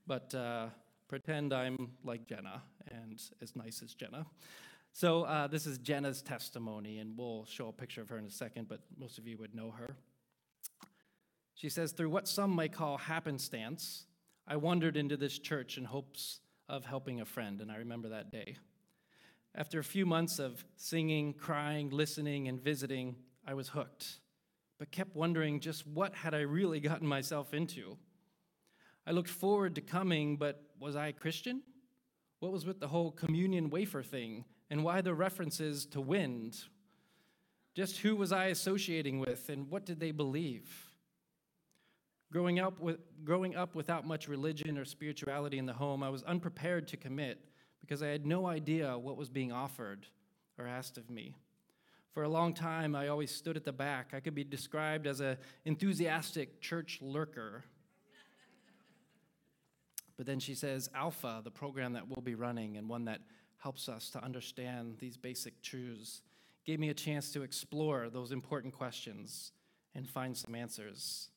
But 0.07 0.33
uh, 0.33 0.67
pretend 1.13 1.53
I'm 1.53 1.91
like 2.03 2.25
Jenna 2.25 2.63
and 2.89 3.21
as 3.39 3.55
nice 3.55 3.83
as 3.83 3.93
Jenna. 3.93 4.25
So, 4.93 5.25
uh, 5.25 5.45
this 5.45 5.67
is 5.67 5.77
Jenna's 5.77 6.23
testimony, 6.23 6.97
and 6.97 7.15
we'll 7.15 7.45
show 7.45 7.67
a 7.67 7.71
picture 7.71 8.01
of 8.01 8.09
her 8.09 8.17
in 8.17 8.25
a 8.25 8.31
second, 8.31 8.67
but 8.67 8.79
most 8.97 9.19
of 9.19 9.27
you 9.27 9.37
would 9.37 9.53
know 9.53 9.69
her. 9.69 9.95
She 11.53 11.69
says, 11.69 11.91
Through 11.91 12.09
what 12.09 12.27
some 12.27 12.49
might 12.49 12.73
call 12.73 12.97
happenstance, 12.97 14.07
I 14.47 14.55
wandered 14.55 14.97
into 14.97 15.15
this 15.15 15.37
church 15.37 15.77
in 15.77 15.83
hopes 15.83 16.39
of 16.67 16.83
helping 16.83 17.21
a 17.21 17.25
friend, 17.25 17.61
and 17.61 17.71
I 17.71 17.75
remember 17.75 18.09
that 18.09 18.31
day. 18.31 18.57
After 19.53 19.77
a 19.77 19.83
few 19.83 20.07
months 20.07 20.39
of 20.39 20.65
singing, 20.77 21.33
crying, 21.33 21.91
listening, 21.91 22.47
and 22.47 22.59
visiting, 22.59 23.17
I 23.45 23.53
was 23.53 23.67
hooked, 23.67 24.17
but 24.79 24.89
kept 24.89 25.15
wondering 25.15 25.59
just 25.59 25.85
what 25.85 26.15
had 26.15 26.33
I 26.33 26.39
really 26.39 26.79
gotten 26.79 27.05
myself 27.05 27.53
into. 27.53 27.99
I 29.05 29.11
looked 29.11 29.29
forward 29.29 29.75
to 29.75 29.81
coming, 29.81 30.37
but 30.37 30.63
was 30.83 30.95
I 30.95 31.07
a 31.07 31.13
Christian? 31.13 31.61
What 32.39 32.51
was 32.51 32.65
with 32.65 32.79
the 32.79 32.87
whole 32.87 33.11
communion 33.11 33.69
wafer 33.69 34.03
thing 34.03 34.45
and 34.69 34.83
why 34.83 35.01
the 35.01 35.13
references 35.13 35.85
to 35.87 36.01
wind? 36.01 36.57
Just 37.75 37.99
who 37.99 38.15
was 38.15 38.31
I 38.31 38.45
associating 38.45 39.19
with 39.19 39.49
and 39.49 39.69
what 39.69 39.85
did 39.85 39.99
they 39.99 40.11
believe? 40.11 40.69
Growing 42.31 42.59
up, 42.59 42.79
with, 42.79 42.97
growing 43.23 43.55
up 43.55 43.75
without 43.75 44.05
much 44.05 44.27
religion 44.27 44.77
or 44.77 44.85
spirituality 44.85 45.57
in 45.57 45.65
the 45.65 45.73
home, 45.73 46.03
I 46.03 46.09
was 46.09 46.23
unprepared 46.23 46.87
to 46.89 46.97
commit 46.97 47.39
because 47.79 48.01
I 48.01 48.07
had 48.07 48.25
no 48.25 48.47
idea 48.47 48.97
what 48.97 49.17
was 49.17 49.29
being 49.29 49.51
offered 49.51 50.07
or 50.57 50.67
asked 50.67 50.97
of 50.97 51.09
me. 51.09 51.35
For 52.13 52.23
a 52.23 52.29
long 52.29 52.53
time, 52.53 52.95
I 52.95 53.07
always 53.07 53.33
stood 53.33 53.57
at 53.57 53.65
the 53.65 53.71
back. 53.71 54.11
I 54.13 54.19
could 54.19 54.35
be 54.35 54.43
described 54.43 55.07
as 55.07 55.19
an 55.19 55.37
enthusiastic 55.65 56.61
church 56.61 56.99
lurker. 57.01 57.63
But 60.17 60.25
then 60.25 60.39
she 60.39 60.55
says, 60.55 60.89
Alpha, 60.95 61.41
the 61.43 61.51
program 61.51 61.93
that 61.93 62.07
we'll 62.07 62.21
be 62.21 62.35
running 62.35 62.77
and 62.77 62.87
one 62.87 63.05
that 63.05 63.21
helps 63.57 63.87
us 63.89 64.09
to 64.11 64.23
understand 64.23 64.97
these 64.99 65.17
basic 65.17 65.61
truths, 65.61 66.21
gave 66.65 66.79
me 66.79 66.89
a 66.89 66.93
chance 66.93 67.31
to 67.31 67.43
explore 67.43 68.09
those 68.09 68.31
important 68.31 68.73
questions 68.73 69.51
and 69.95 70.07
find 70.07 70.35
some 70.35 70.55
answers. 70.55 71.29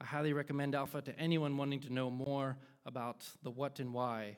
I 0.00 0.04
highly 0.04 0.32
recommend 0.32 0.74
Alpha 0.74 1.02
to 1.02 1.18
anyone 1.18 1.56
wanting 1.56 1.80
to 1.80 1.92
know 1.92 2.10
more 2.10 2.56
about 2.86 3.26
the 3.42 3.50
what 3.50 3.80
and 3.80 3.92
why 3.92 4.36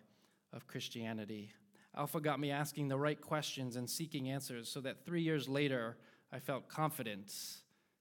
of 0.52 0.66
Christianity. 0.66 1.52
Alpha 1.96 2.20
got 2.20 2.40
me 2.40 2.50
asking 2.50 2.88
the 2.88 2.98
right 2.98 3.20
questions 3.20 3.76
and 3.76 3.88
seeking 3.88 4.30
answers 4.30 4.68
so 4.68 4.80
that 4.80 5.04
three 5.04 5.22
years 5.22 5.48
later, 5.48 5.96
I 6.32 6.38
felt 6.38 6.68
confident 6.68 7.32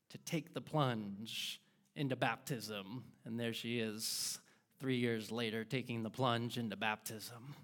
to 0.10 0.17
take 0.19 0.53
the 0.53 0.62
plunge 0.62 1.62
into 1.96 2.15
baptism. 2.15 3.03
And 3.25 3.39
there 3.39 3.53
she 3.53 3.79
is, 3.79 4.39
three 4.79 4.98
years 4.98 5.31
later, 5.31 5.63
taking 5.63 6.03
the 6.03 6.09
plunge 6.09 6.57
into 6.57 6.75
baptism. 6.75 7.55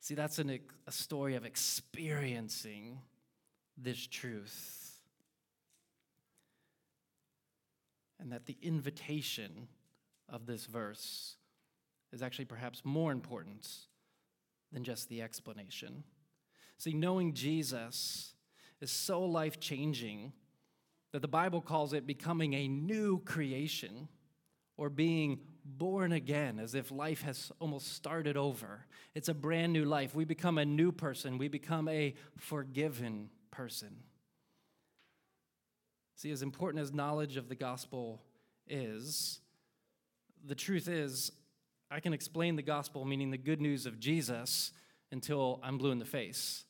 See, 0.00 0.14
that's 0.14 0.38
an, 0.38 0.58
a 0.86 0.92
story 0.92 1.34
of 1.34 1.44
experiencing 1.44 3.00
this 3.76 4.06
truth. 4.06 4.94
And 8.18 8.32
that 8.32 8.46
the 8.46 8.56
invitation 8.62 9.68
of 10.28 10.46
this 10.46 10.66
verse 10.66 11.36
is 12.12 12.22
actually 12.22 12.44
perhaps 12.44 12.82
more 12.84 13.12
important 13.12 13.66
than 14.72 14.84
just 14.84 15.08
the 15.08 15.22
explanation. 15.22 16.04
See, 16.76 16.92
knowing 16.92 17.34
Jesus 17.34 18.34
is 18.80 18.90
so 18.90 19.22
life 19.22 19.60
changing 19.60 20.32
that 21.12 21.22
the 21.22 21.28
Bible 21.28 21.60
calls 21.60 21.92
it 21.92 22.06
becoming 22.06 22.54
a 22.54 22.68
new 22.68 23.20
creation 23.20 24.08
or 24.76 24.88
being 24.88 25.40
born 25.78 26.12
again, 26.12 26.58
as 26.58 26.74
if 26.74 26.90
life 26.90 27.22
has 27.22 27.52
almost 27.60 27.94
started 27.94 28.36
over. 28.36 28.86
It's 29.14 29.28
a 29.28 29.34
brand 29.34 29.72
new 29.72 29.84
life. 29.84 30.14
We 30.14 30.24
become 30.24 30.58
a 30.58 30.64
new 30.64 30.92
person, 30.92 31.38
we 31.38 31.48
become 31.48 31.88
a 31.88 32.14
forgiven 32.36 33.30
person. 33.50 33.96
See, 36.16 36.30
as 36.30 36.42
important 36.42 36.82
as 36.82 36.92
knowledge 36.92 37.36
of 37.36 37.48
the 37.48 37.54
gospel 37.54 38.20
is, 38.68 39.40
the 40.46 40.54
truth 40.54 40.86
is, 40.86 41.32
I 41.90 42.00
can 42.00 42.12
explain 42.12 42.56
the 42.56 42.62
gospel, 42.62 43.04
meaning 43.04 43.30
the 43.30 43.38
good 43.38 43.60
news 43.60 43.86
of 43.86 43.98
Jesus, 43.98 44.72
until 45.10 45.60
I'm 45.62 45.78
blue 45.78 45.90
in 45.90 45.98
the 45.98 46.04
face. 46.04 46.64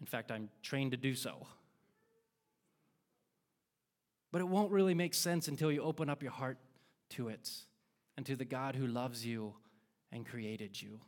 In 0.00 0.06
fact, 0.06 0.32
I'm 0.32 0.48
trained 0.62 0.92
to 0.92 0.96
do 0.96 1.14
so. 1.14 1.46
But 4.32 4.40
it 4.40 4.48
won't 4.48 4.72
really 4.72 4.94
make 4.94 5.14
sense 5.14 5.48
until 5.48 5.70
you 5.70 5.82
open 5.82 6.08
up 6.08 6.22
your 6.22 6.32
heart 6.32 6.58
to 7.10 7.28
it 7.28 7.50
and 8.18 8.26
to 8.26 8.34
the 8.34 8.44
God 8.44 8.74
who 8.74 8.88
loves 8.88 9.24
you 9.24 9.54
and 10.10 10.26
created 10.26 10.82
you. 10.82 10.98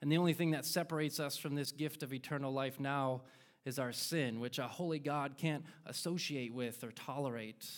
And 0.00 0.10
the 0.10 0.16
only 0.16 0.32
thing 0.32 0.52
that 0.52 0.64
separates 0.64 1.20
us 1.20 1.36
from 1.36 1.54
this 1.54 1.72
gift 1.72 2.02
of 2.02 2.14
eternal 2.14 2.54
life 2.54 2.80
now 2.80 3.20
is 3.66 3.78
our 3.78 3.92
sin, 3.92 4.40
which 4.40 4.58
a 4.58 4.66
holy 4.66 4.98
God 4.98 5.36
can't 5.36 5.62
associate 5.84 6.54
with 6.54 6.82
or 6.82 6.90
tolerate. 6.90 7.68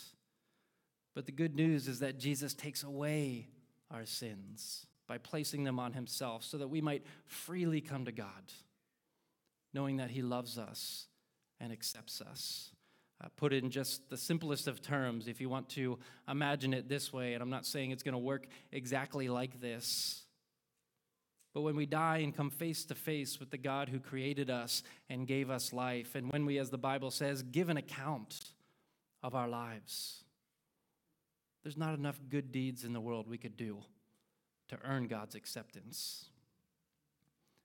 But 1.15 1.25
the 1.25 1.33
good 1.33 1.53
news 1.53 1.89
is 1.89 1.99
that 1.99 2.17
Jesus 2.17 2.53
takes 2.53 2.81
away 2.81 3.49
our 3.91 4.05
sins 4.05 4.85
by 5.05 5.17
placing 5.17 5.65
them 5.65 5.77
on 5.77 5.91
himself 5.91 6.45
so 6.45 6.57
that 6.59 6.69
we 6.69 6.79
might 6.79 7.05
freely 7.25 7.81
come 7.81 8.05
to 8.05 8.13
God, 8.13 8.53
knowing 9.73 9.97
that 9.97 10.11
he 10.11 10.21
loves 10.21 10.57
us 10.57 11.07
and 11.59 11.73
accepts 11.73 12.21
us. 12.21 12.69
Uh, 13.23 13.27
put 13.35 13.51
in 13.51 13.71
just 13.71 14.07
the 14.09 14.17
simplest 14.17 14.67
of 14.67 14.79
terms, 14.79 15.27
if 15.27 15.41
you 15.41 15.49
want 15.49 15.67
to 15.69 15.97
imagine 16.27 16.71
it 16.71 16.87
this 16.87 17.11
way, 17.11 17.33
and 17.33 17.41
I'm 17.41 17.49
not 17.49 17.65
saying 17.65 17.89
it's 17.89 18.03
going 18.03 18.13
to 18.13 18.19
work 18.19 18.45
exactly 18.71 19.27
like 19.27 19.59
this. 19.59 20.21
But 21.51 21.61
when 21.61 21.75
we 21.75 21.87
die 21.87 22.19
and 22.19 22.35
come 22.35 22.51
face 22.51 22.85
to 22.85 22.93
face 22.93 23.39
with 23.39 23.49
the 23.49 23.57
God 23.57 23.89
who 23.89 23.99
created 23.99 24.51
us 24.51 24.83
and 25.09 25.25
gave 25.25 25.49
us 25.49 25.73
life, 25.73 26.13
and 26.13 26.31
when 26.31 26.45
we, 26.45 26.59
as 26.59 26.69
the 26.69 26.77
Bible 26.77 27.09
says, 27.09 27.41
give 27.41 27.69
an 27.69 27.77
account 27.77 28.51
of 29.23 29.33
our 29.33 29.47
lives, 29.47 30.23
there's 31.63 31.75
not 31.75 31.97
enough 31.97 32.19
good 32.29 32.51
deeds 32.51 32.83
in 32.83 32.93
the 32.93 33.01
world 33.01 33.27
we 33.27 33.39
could 33.39 33.57
do 33.57 33.79
to 34.67 34.77
earn 34.83 35.07
God's 35.07 35.33
acceptance. 35.33 36.25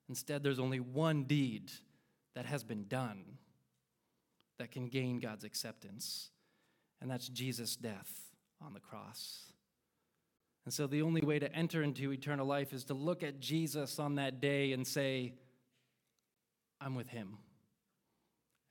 Instead, 0.09 0.43
there's 0.43 0.59
only 0.59 0.81
one 0.81 1.25
deed 1.25 1.71
that 2.35 2.47
has 2.47 2.65
been 2.65 2.87
done 2.89 3.37
that 4.63 4.71
can 4.71 4.87
gain 4.87 5.19
God's 5.19 5.43
acceptance, 5.43 6.31
and 7.01 7.11
that's 7.11 7.27
Jesus' 7.27 7.75
death 7.75 8.31
on 8.65 8.75
the 8.75 8.79
cross. 8.79 9.53
And 10.65 10.73
so, 10.73 10.87
the 10.87 11.03
only 11.03 11.21
way 11.21 11.41
to 11.41 11.53
enter 11.53 11.83
into 11.83 12.13
eternal 12.13 12.47
life 12.47 12.73
is 12.73 12.85
to 12.85 12.95
look 12.95 13.25
at 13.25 13.41
Jesus 13.41 13.99
on 13.99 14.15
that 14.15 14.41
day 14.41 14.71
and 14.71 14.87
say, 14.87 15.33
I'm 16.81 16.95
with 16.95 17.09
him. 17.09 17.39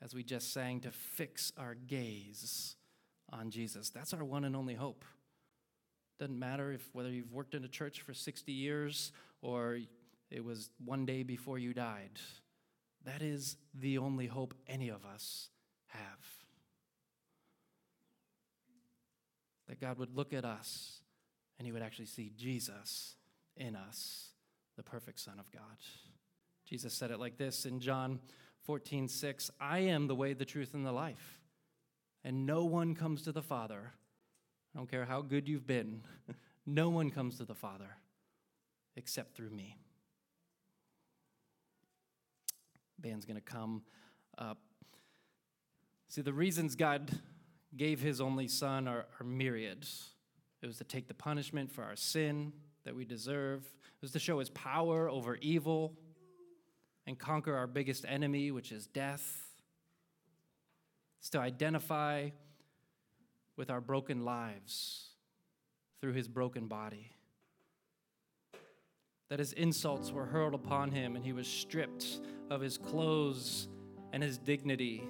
As 0.01 0.15
we 0.15 0.24
just 0.24 0.53
sang, 0.53 0.79
to 0.79 0.91
fix 0.91 1.51
our 1.57 1.75
gaze 1.75 2.77
on 3.29 3.50
Jesus. 3.50 3.89
That's 3.89 4.13
our 4.13 4.24
one 4.24 4.45
and 4.45 4.55
only 4.55 4.75
hope. 4.75 5.03
Doesn't 6.21 6.39
matter 6.39 6.71
if 6.71 6.88
whether 6.93 7.10
you've 7.10 7.33
worked 7.33 7.53
in 7.53 7.65
a 7.65 7.67
church 7.69 8.00
for 8.00 8.13
60 8.13 8.50
years 8.53 9.12
or 9.41 9.79
it 10.29 10.45
was 10.45 10.69
one 10.86 11.05
day 11.05 11.24
before 11.24 11.60
you 11.60 11.74
died. 11.74 12.12
That 13.03 13.21
is 13.21 13.57
the 13.77 13.98
only 13.98 14.27
hope 14.27 14.53
any 14.69 14.88
of 14.88 15.05
us 15.05 15.50
have. 15.91 16.25
That 19.67 19.79
God 19.79 19.98
would 20.00 20.15
look 20.15 20.33
at 20.33 20.45
us 20.45 21.00
and 21.57 21.65
he 21.65 21.71
would 21.71 21.81
actually 21.81 22.05
see 22.05 22.31
Jesus 22.36 23.15
in 23.55 23.75
us, 23.75 24.29
the 24.75 24.83
perfect 24.83 25.19
Son 25.19 25.36
of 25.39 25.51
God. 25.51 25.77
Jesus 26.65 26.93
said 26.93 27.12
it 27.12 27.19
like 27.19 27.38
this 27.38 27.65
in 27.65 27.79
John 27.79 28.19
14, 28.65 29.07
6 29.07 29.51
I 29.60 29.79
am 29.79 30.07
the 30.07 30.15
way, 30.15 30.33
the 30.33 30.45
truth, 30.45 30.74
and 30.74 30.86
the 30.86 30.91
life. 30.91 31.39
And 32.24 32.45
no 32.45 32.65
one 32.65 32.95
comes 32.95 33.24
to 33.24 33.31
the 33.31 33.41
Father. 33.41 33.93
I 34.74 34.77
don't 34.77 34.89
care 34.89 35.05
how 35.05 35.21
good 35.21 35.48
you've 35.48 35.67
been, 35.67 36.01
no 36.65 36.89
one 36.89 37.10
comes 37.10 37.38
to 37.38 37.45
the 37.45 37.55
Father 37.55 37.98
except 38.95 39.36
through 39.36 39.50
me. 39.50 39.77
Band's 43.00 43.25
going 43.25 43.36
to 43.36 43.41
come 43.41 43.83
up. 44.38 44.60
See, 46.12 46.22
the 46.22 46.34
reasons 46.34 46.75
God 46.75 47.10
gave 47.77 48.01
his 48.01 48.20
only 48.20 48.50
son 48.50 48.86
are, 48.86 49.06
are 49.18 49.24
myriad. 49.25 49.88
It 50.62 50.68
was 50.68 50.77
to 50.80 50.84
take 50.84 51.08
the 51.08 51.13
punishment 51.13 51.72
for 51.72 51.86
our 51.86 51.96
sin 51.96 52.51
that 52.84 52.94
we 52.94 53.06
deserve, 53.06 53.62
it 53.62 54.01
was 54.01 54.12
to 54.12 54.20
show 54.20 54.39
his 54.39 54.50
power 54.50 55.10
over 55.10 55.38
evil 55.38 55.94
and 57.08 57.18
conquer 57.18 57.56
our 57.56 57.65
biggest 57.65 58.03
enemy, 58.06 58.51
which 58.51 58.74
is 58.74 58.88
death. 58.88 59.46
It's 61.20 61.30
to 61.30 61.39
identify 61.39 62.32
with 63.56 63.70
our 63.70 63.80
broken 63.80 64.25
lives 64.25 65.12
through 66.01 66.12
his 66.12 66.27
broken 66.27 66.68
body. 66.68 67.10
That 69.30 69.39
his 69.39 69.53
insults 69.53 70.12
were 70.12 70.25
hurled 70.25 70.56
upon 70.56 70.91
him 70.91 71.15
and 71.15 71.24
he 71.24 71.32
was 71.32 71.48
stripped 71.48 72.20
of 72.50 72.60
his 72.60 72.77
clothes 72.77 73.70
and 74.12 74.22
his 74.22 74.38
dignity. 74.38 75.03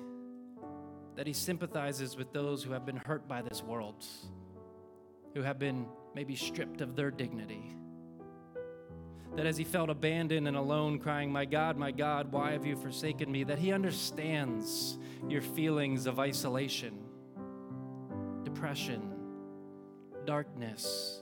That 1.15 1.27
he 1.27 1.33
sympathizes 1.33 2.15
with 2.15 2.31
those 2.33 2.63
who 2.63 2.71
have 2.71 2.85
been 2.85 2.97
hurt 2.97 3.27
by 3.27 3.41
this 3.41 3.61
world, 3.61 4.05
who 5.33 5.41
have 5.41 5.59
been 5.59 5.85
maybe 6.15 6.35
stripped 6.35 6.81
of 6.81 6.95
their 6.95 7.11
dignity 7.11 7.75
that 9.35 9.45
as 9.45 9.55
he 9.55 9.63
felt 9.63 9.89
abandoned 9.89 10.47
and 10.47 10.57
alone, 10.57 10.99
crying, 10.99 11.31
My 11.31 11.45
God, 11.45 11.77
my 11.77 11.91
God, 11.91 12.31
why 12.31 12.51
have 12.51 12.65
you 12.65 12.75
forsaken 12.75 13.31
me? 13.31 13.43
That 13.43 13.59
he 13.59 13.71
understands 13.71 14.97
your 15.29 15.41
feelings 15.41 16.05
of 16.05 16.19
isolation, 16.19 16.99
depression, 18.43 19.13
darkness, 20.25 21.21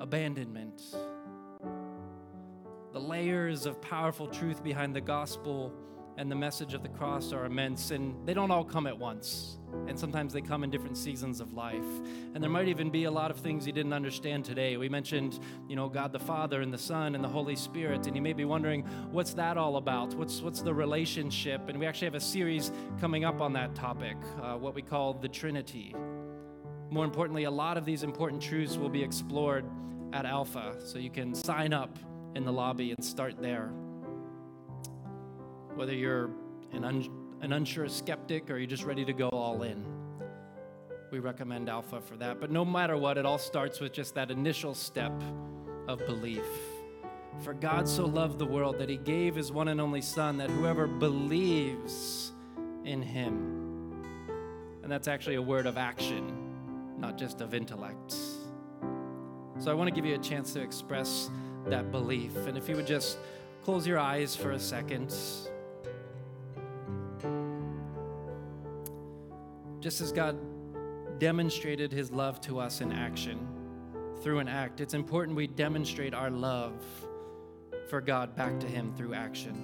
abandonment. 0.00 0.80
The 2.92 3.00
layers 3.00 3.66
of 3.66 3.82
powerful 3.82 4.28
truth 4.28 4.64
behind 4.64 4.96
the 4.96 5.02
gospel 5.02 5.74
and 6.18 6.28
the 6.28 6.36
message 6.36 6.74
of 6.74 6.82
the 6.82 6.88
cross 6.88 7.32
are 7.32 7.44
immense, 7.44 7.92
and 7.92 8.12
they 8.26 8.34
don't 8.34 8.50
all 8.50 8.64
come 8.64 8.88
at 8.88 8.98
once. 8.98 9.56
And 9.86 9.96
sometimes 9.96 10.32
they 10.32 10.40
come 10.40 10.64
in 10.64 10.70
different 10.70 10.96
seasons 10.96 11.40
of 11.40 11.52
life. 11.52 11.84
And 12.34 12.42
there 12.42 12.50
might 12.50 12.66
even 12.66 12.90
be 12.90 13.04
a 13.04 13.10
lot 13.10 13.30
of 13.30 13.36
things 13.36 13.68
you 13.68 13.72
didn't 13.72 13.92
understand 13.92 14.44
today. 14.44 14.76
We 14.76 14.88
mentioned, 14.88 15.38
you 15.68 15.76
know, 15.76 15.88
God 15.88 16.10
the 16.10 16.18
Father 16.18 16.60
and 16.60 16.74
the 16.74 16.78
Son 16.78 17.14
and 17.14 17.22
the 17.22 17.28
Holy 17.28 17.54
Spirit, 17.54 18.08
and 18.08 18.16
you 18.16 18.22
may 18.22 18.32
be 18.32 18.44
wondering, 18.44 18.82
what's 19.12 19.32
that 19.34 19.56
all 19.56 19.76
about? 19.76 20.12
What's 20.14 20.40
what's 20.40 20.60
the 20.60 20.74
relationship? 20.74 21.68
And 21.68 21.78
we 21.78 21.86
actually 21.86 22.06
have 22.06 22.16
a 22.16 22.20
series 22.20 22.72
coming 23.00 23.24
up 23.24 23.40
on 23.40 23.52
that 23.52 23.76
topic, 23.76 24.16
uh, 24.42 24.56
what 24.56 24.74
we 24.74 24.82
call 24.82 25.14
the 25.14 25.28
Trinity. 25.28 25.94
More 26.90 27.04
importantly, 27.04 27.44
a 27.44 27.50
lot 27.50 27.76
of 27.76 27.84
these 27.84 28.02
important 28.02 28.42
truths 28.42 28.76
will 28.76 28.88
be 28.88 29.04
explored 29.04 29.64
at 30.12 30.26
Alpha, 30.26 30.74
so 30.84 30.98
you 30.98 31.10
can 31.10 31.32
sign 31.32 31.72
up 31.72 31.96
in 32.34 32.44
the 32.44 32.52
lobby 32.52 32.90
and 32.90 33.04
start 33.04 33.40
there 33.40 33.70
whether 35.78 35.94
you're 35.94 36.28
an, 36.72 36.84
un- 36.84 37.08
an 37.40 37.52
unsure 37.52 37.88
skeptic 37.88 38.50
or 38.50 38.58
you're 38.58 38.66
just 38.66 38.82
ready 38.82 39.04
to 39.04 39.12
go 39.12 39.28
all 39.28 39.62
in. 39.62 39.84
We 41.12 41.20
recommend 41.20 41.68
Alpha 41.68 42.00
for 42.00 42.16
that. 42.16 42.40
But 42.40 42.50
no 42.50 42.64
matter 42.64 42.96
what, 42.96 43.16
it 43.16 43.24
all 43.24 43.38
starts 43.38 43.78
with 43.78 43.92
just 43.92 44.16
that 44.16 44.32
initial 44.32 44.74
step 44.74 45.12
of 45.86 46.04
belief. 46.04 46.44
For 47.44 47.54
God 47.54 47.88
so 47.88 48.04
loved 48.06 48.40
the 48.40 48.44
world 48.44 48.78
that 48.78 48.88
he 48.88 48.96
gave 48.96 49.36
his 49.36 49.52
one 49.52 49.68
and 49.68 49.80
only 49.80 50.02
Son, 50.02 50.36
that 50.38 50.50
whoever 50.50 50.88
believes 50.88 52.32
in 52.84 53.00
him, 53.00 54.02
and 54.82 54.90
that's 54.90 55.06
actually 55.06 55.36
a 55.36 55.42
word 55.42 55.66
of 55.66 55.78
action, 55.78 56.98
not 56.98 57.16
just 57.16 57.40
of 57.40 57.54
intellect. 57.54 58.16
So 59.60 59.70
I 59.70 59.74
want 59.74 59.88
to 59.88 59.94
give 59.94 60.04
you 60.04 60.16
a 60.16 60.18
chance 60.18 60.52
to 60.54 60.60
express 60.60 61.30
that 61.66 61.92
belief. 61.92 62.34
And 62.48 62.58
if 62.58 62.68
you 62.68 62.74
would 62.74 62.86
just 62.86 63.18
close 63.62 63.86
your 63.86 63.98
eyes 63.98 64.34
for 64.34 64.52
a 64.52 64.58
second. 64.58 65.14
Just 69.88 70.02
as 70.02 70.12
God 70.12 70.38
demonstrated 71.18 71.90
his 71.90 72.10
love 72.10 72.42
to 72.42 72.58
us 72.58 72.82
in 72.82 72.92
action 72.92 73.38
through 74.20 74.38
an 74.38 74.46
act, 74.46 74.82
it's 74.82 74.92
important 74.92 75.34
we 75.34 75.46
demonstrate 75.46 76.12
our 76.12 76.28
love 76.28 76.74
for 77.88 78.02
God 78.02 78.36
back 78.36 78.60
to 78.60 78.66
him 78.66 78.92
through 78.98 79.14
action. 79.14 79.56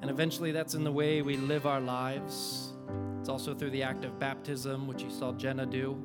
And 0.00 0.10
eventually, 0.10 0.50
that's 0.50 0.72
in 0.72 0.82
the 0.82 0.90
way 0.90 1.20
we 1.20 1.36
live 1.36 1.66
our 1.66 1.78
lives. 1.78 2.72
It's 3.20 3.28
also 3.28 3.52
through 3.52 3.68
the 3.68 3.82
act 3.82 4.02
of 4.02 4.18
baptism, 4.18 4.86
which 4.86 5.02
you 5.02 5.10
saw 5.10 5.32
Jenna 5.32 5.66
do. 5.66 6.02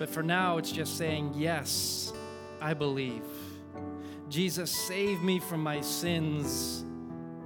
But 0.00 0.10
for 0.10 0.24
now, 0.24 0.58
it's 0.58 0.72
just 0.72 0.98
saying, 0.98 1.34
Yes, 1.36 2.12
I 2.60 2.74
believe. 2.74 3.22
Jesus, 4.28 4.72
save 4.72 5.22
me 5.22 5.38
from 5.38 5.62
my 5.62 5.82
sins 5.82 6.84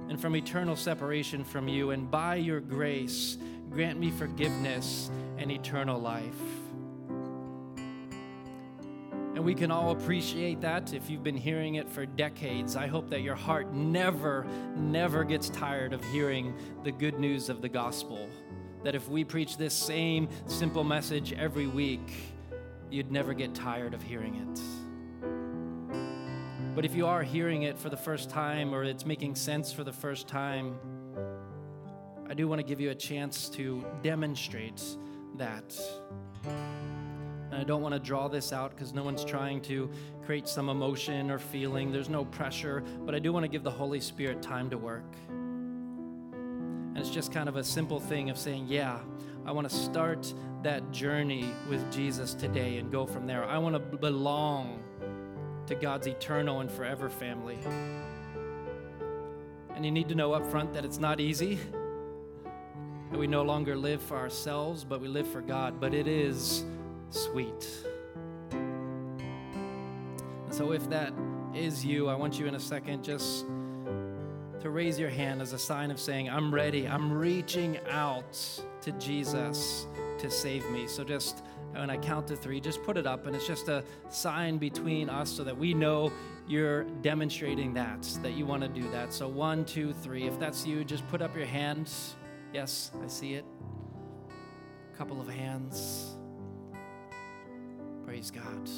and 0.09 0.19
from 0.19 0.35
eternal 0.35 0.75
separation 0.75 1.43
from 1.43 1.67
you. 1.67 1.91
And 1.91 2.09
by 2.09 2.35
your 2.35 2.59
grace, 2.59 3.37
Grant 3.73 3.99
me 3.99 4.11
forgiveness 4.11 5.09
and 5.39 5.51
eternal 5.51 5.99
life. 5.99 6.39
And 9.33 9.43
we 9.43 9.55
can 9.55 9.71
all 9.71 9.89
appreciate 9.91 10.61
that 10.61 10.93
if 10.93 11.09
you've 11.09 11.23
been 11.23 11.35
hearing 11.35 11.75
it 11.75 11.89
for 11.89 12.05
decades. 12.05 12.75
I 12.75 12.85
hope 12.85 13.09
that 13.09 13.21
your 13.21 13.33
heart 13.33 13.73
never, 13.73 14.45
never 14.75 15.23
gets 15.23 15.49
tired 15.49 15.91
of 15.91 16.03
hearing 16.05 16.53
the 16.83 16.91
good 16.91 17.17
news 17.17 17.49
of 17.49 17.63
the 17.63 17.69
gospel. 17.69 18.29
That 18.83 18.93
if 18.93 19.09
we 19.09 19.23
preach 19.23 19.57
this 19.57 19.73
same 19.73 20.29
simple 20.45 20.83
message 20.83 21.33
every 21.33 21.65
week, 21.65 22.13
you'd 22.91 23.11
never 23.11 23.33
get 23.33 23.55
tired 23.55 23.95
of 23.95 24.03
hearing 24.03 24.35
it. 24.35 24.61
But 26.75 26.85
if 26.85 26.93
you 26.93 27.07
are 27.07 27.23
hearing 27.23 27.63
it 27.63 27.79
for 27.79 27.89
the 27.89 27.97
first 27.97 28.29
time 28.29 28.71
or 28.73 28.83
it's 28.83 29.03
making 29.05 29.33
sense 29.33 29.73
for 29.73 29.83
the 29.83 29.93
first 29.93 30.27
time, 30.27 30.75
I 32.33 32.35
do 32.35 32.47
want 32.47 32.57
to 32.57 32.65
give 32.65 32.81
you 32.81 32.89
a 32.89 32.95
chance 32.95 33.47
to 33.49 33.85
demonstrate 34.01 34.81
that. 35.35 35.79
And 36.43 37.53
I 37.53 37.63
don't 37.63 37.83
want 37.83 37.93
to 37.93 37.99
draw 37.99 38.27
this 38.27 38.51
out 38.51 38.71
because 38.71 38.91
no 38.91 39.03
one's 39.03 39.23
trying 39.23 39.61
to 39.61 39.87
create 40.25 40.47
some 40.47 40.67
emotion 40.67 41.29
or 41.29 41.37
feeling. 41.37 41.91
There's 41.91 42.09
no 42.09 42.25
pressure, 42.25 42.83
but 43.05 43.13
I 43.13 43.19
do 43.19 43.31
want 43.31 43.43
to 43.43 43.47
give 43.47 43.61
the 43.61 43.69
Holy 43.69 43.99
Spirit 43.99 44.41
time 44.41 44.71
to 44.71 44.79
work. 44.79 45.15
And 45.29 46.97
it's 46.97 47.11
just 47.11 47.31
kind 47.31 47.47
of 47.47 47.55
a 47.55 47.63
simple 47.63 47.99
thing 47.99 48.31
of 48.31 48.39
saying, 48.39 48.65
yeah, 48.67 48.97
I 49.45 49.51
want 49.51 49.69
to 49.69 49.75
start 49.75 50.33
that 50.63 50.91
journey 50.91 51.45
with 51.69 51.93
Jesus 51.93 52.33
today 52.33 52.77
and 52.77 52.91
go 52.91 53.05
from 53.05 53.27
there. 53.27 53.45
I 53.45 53.59
want 53.59 53.75
to 53.75 53.97
belong 53.97 54.81
to 55.67 55.75
God's 55.75 56.07
eternal 56.07 56.61
and 56.61 56.71
forever 56.71 57.11
family. 57.11 57.59
And 59.75 59.85
you 59.85 59.91
need 59.91 60.09
to 60.09 60.15
know 60.15 60.33
up 60.33 60.49
front 60.49 60.73
that 60.73 60.83
it's 60.83 60.97
not 60.97 61.19
easy 61.19 61.59
that 63.13 63.19
we 63.19 63.27
no 63.27 63.43
longer 63.43 63.75
live 63.75 64.01
for 64.01 64.17
ourselves, 64.17 64.83
but 64.83 64.99
we 64.99 65.07
live 65.07 65.27
for 65.27 65.41
God. 65.41 65.79
But 65.79 65.93
it 65.93 66.07
is 66.07 66.65
sweet. 67.11 67.69
And 68.49 69.21
so, 70.49 70.71
if 70.71 70.89
that 70.89 71.13
is 71.53 71.85
you, 71.85 72.09
I 72.09 72.15
want 72.15 72.39
you 72.39 72.47
in 72.47 72.55
a 72.55 72.59
second 72.59 73.03
just 73.03 73.45
to 74.61 74.71
raise 74.71 74.97
your 74.97 75.11
hand 75.11 75.43
as 75.43 75.53
a 75.53 75.59
sign 75.59 75.91
of 75.91 75.99
saying, 75.99 76.27
I'm 76.27 76.51
ready. 76.51 76.87
I'm 76.87 77.13
reaching 77.13 77.77
out 77.87 78.33
to 78.81 78.91
Jesus 78.93 79.85
to 80.17 80.31
save 80.31 80.67
me. 80.71 80.87
So, 80.87 81.03
just 81.03 81.43
when 81.73 81.91
I 81.91 81.97
count 81.97 82.25
to 82.29 82.35
three, 82.35 82.59
just 82.59 82.81
put 82.81 82.97
it 82.97 83.05
up, 83.05 83.27
and 83.27 83.35
it's 83.35 83.45
just 83.45 83.69
a 83.69 83.83
sign 84.09 84.57
between 84.57 85.07
us 85.07 85.29
so 85.29 85.43
that 85.43 85.55
we 85.55 85.75
know 85.75 86.11
you're 86.47 86.85
demonstrating 87.03 87.75
that, 87.75 88.01
that 88.23 88.31
you 88.31 88.47
want 88.47 88.63
to 88.63 88.69
do 88.69 88.89
that. 88.89 89.13
So, 89.13 89.27
one, 89.27 89.65
two, 89.65 89.93
three. 89.93 90.23
If 90.23 90.39
that's 90.39 90.65
you, 90.65 90.83
just 90.83 91.07
put 91.09 91.21
up 91.21 91.35
your 91.35 91.45
hands. 91.45 92.15
Yes, 92.53 92.91
I 93.03 93.07
see 93.07 93.33
it. 93.33 93.45
A 94.93 94.97
couple 94.97 95.19
of 95.19 95.27
hands. 95.27 96.15
Praise 98.05 98.29
God. 98.29 98.69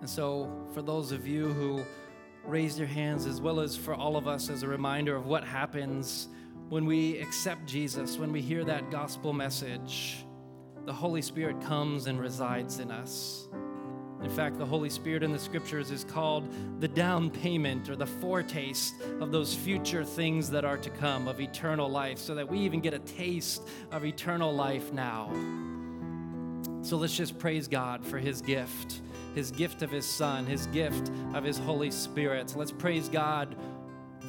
And 0.00 0.10
so, 0.10 0.50
for 0.74 0.82
those 0.82 1.12
of 1.12 1.28
you 1.28 1.46
who 1.52 1.84
raised 2.44 2.76
your 2.76 2.88
hands, 2.88 3.24
as 3.26 3.40
well 3.40 3.60
as 3.60 3.76
for 3.76 3.94
all 3.94 4.16
of 4.16 4.26
us, 4.26 4.50
as 4.50 4.64
a 4.64 4.68
reminder 4.68 5.14
of 5.14 5.26
what 5.26 5.44
happens 5.44 6.28
when 6.68 6.84
we 6.84 7.18
accept 7.20 7.66
Jesus, 7.66 8.18
when 8.18 8.32
we 8.32 8.40
hear 8.40 8.64
that 8.64 8.90
gospel 8.90 9.32
message, 9.32 10.26
the 10.86 10.92
Holy 10.92 11.22
Spirit 11.22 11.60
comes 11.60 12.08
and 12.08 12.20
resides 12.20 12.80
in 12.80 12.90
us. 12.90 13.48
In 14.24 14.30
fact, 14.30 14.58
the 14.58 14.64
Holy 14.64 14.88
Spirit 14.88 15.22
in 15.22 15.32
the 15.32 15.38
scriptures 15.38 15.90
is 15.90 16.02
called 16.02 16.48
the 16.80 16.88
down 16.88 17.28
payment 17.28 17.90
or 17.90 17.94
the 17.94 18.06
foretaste 18.06 18.94
of 19.20 19.30
those 19.30 19.54
future 19.54 20.02
things 20.02 20.48
that 20.50 20.64
are 20.64 20.78
to 20.78 20.90
come, 20.90 21.28
of 21.28 21.40
eternal 21.40 21.88
life, 21.88 22.18
so 22.18 22.34
that 22.34 22.48
we 22.48 22.58
even 22.60 22.80
get 22.80 22.94
a 22.94 22.98
taste 23.00 23.62
of 23.92 24.04
eternal 24.04 24.52
life 24.52 24.92
now. 24.92 25.30
So 26.80 26.96
let's 26.96 27.14
just 27.14 27.38
praise 27.38 27.68
God 27.68 28.04
for 28.04 28.18
His 28.18 28.40
gift, 28.40 29.02
His 29.34 29.50
gift 29.50 29.82
of 29.82 29.90
His 29.90 30.06
Son, 30.06 30.46
His 30.46 30.66
gift 30.68 31.10
of 31.34 31.44
His 31.44 31.58
Holy 31.58 31.90
Spirit. 31.90 32.54
Let's 32.56 32.72
praise 32.72 33.10
God 33.10 33.54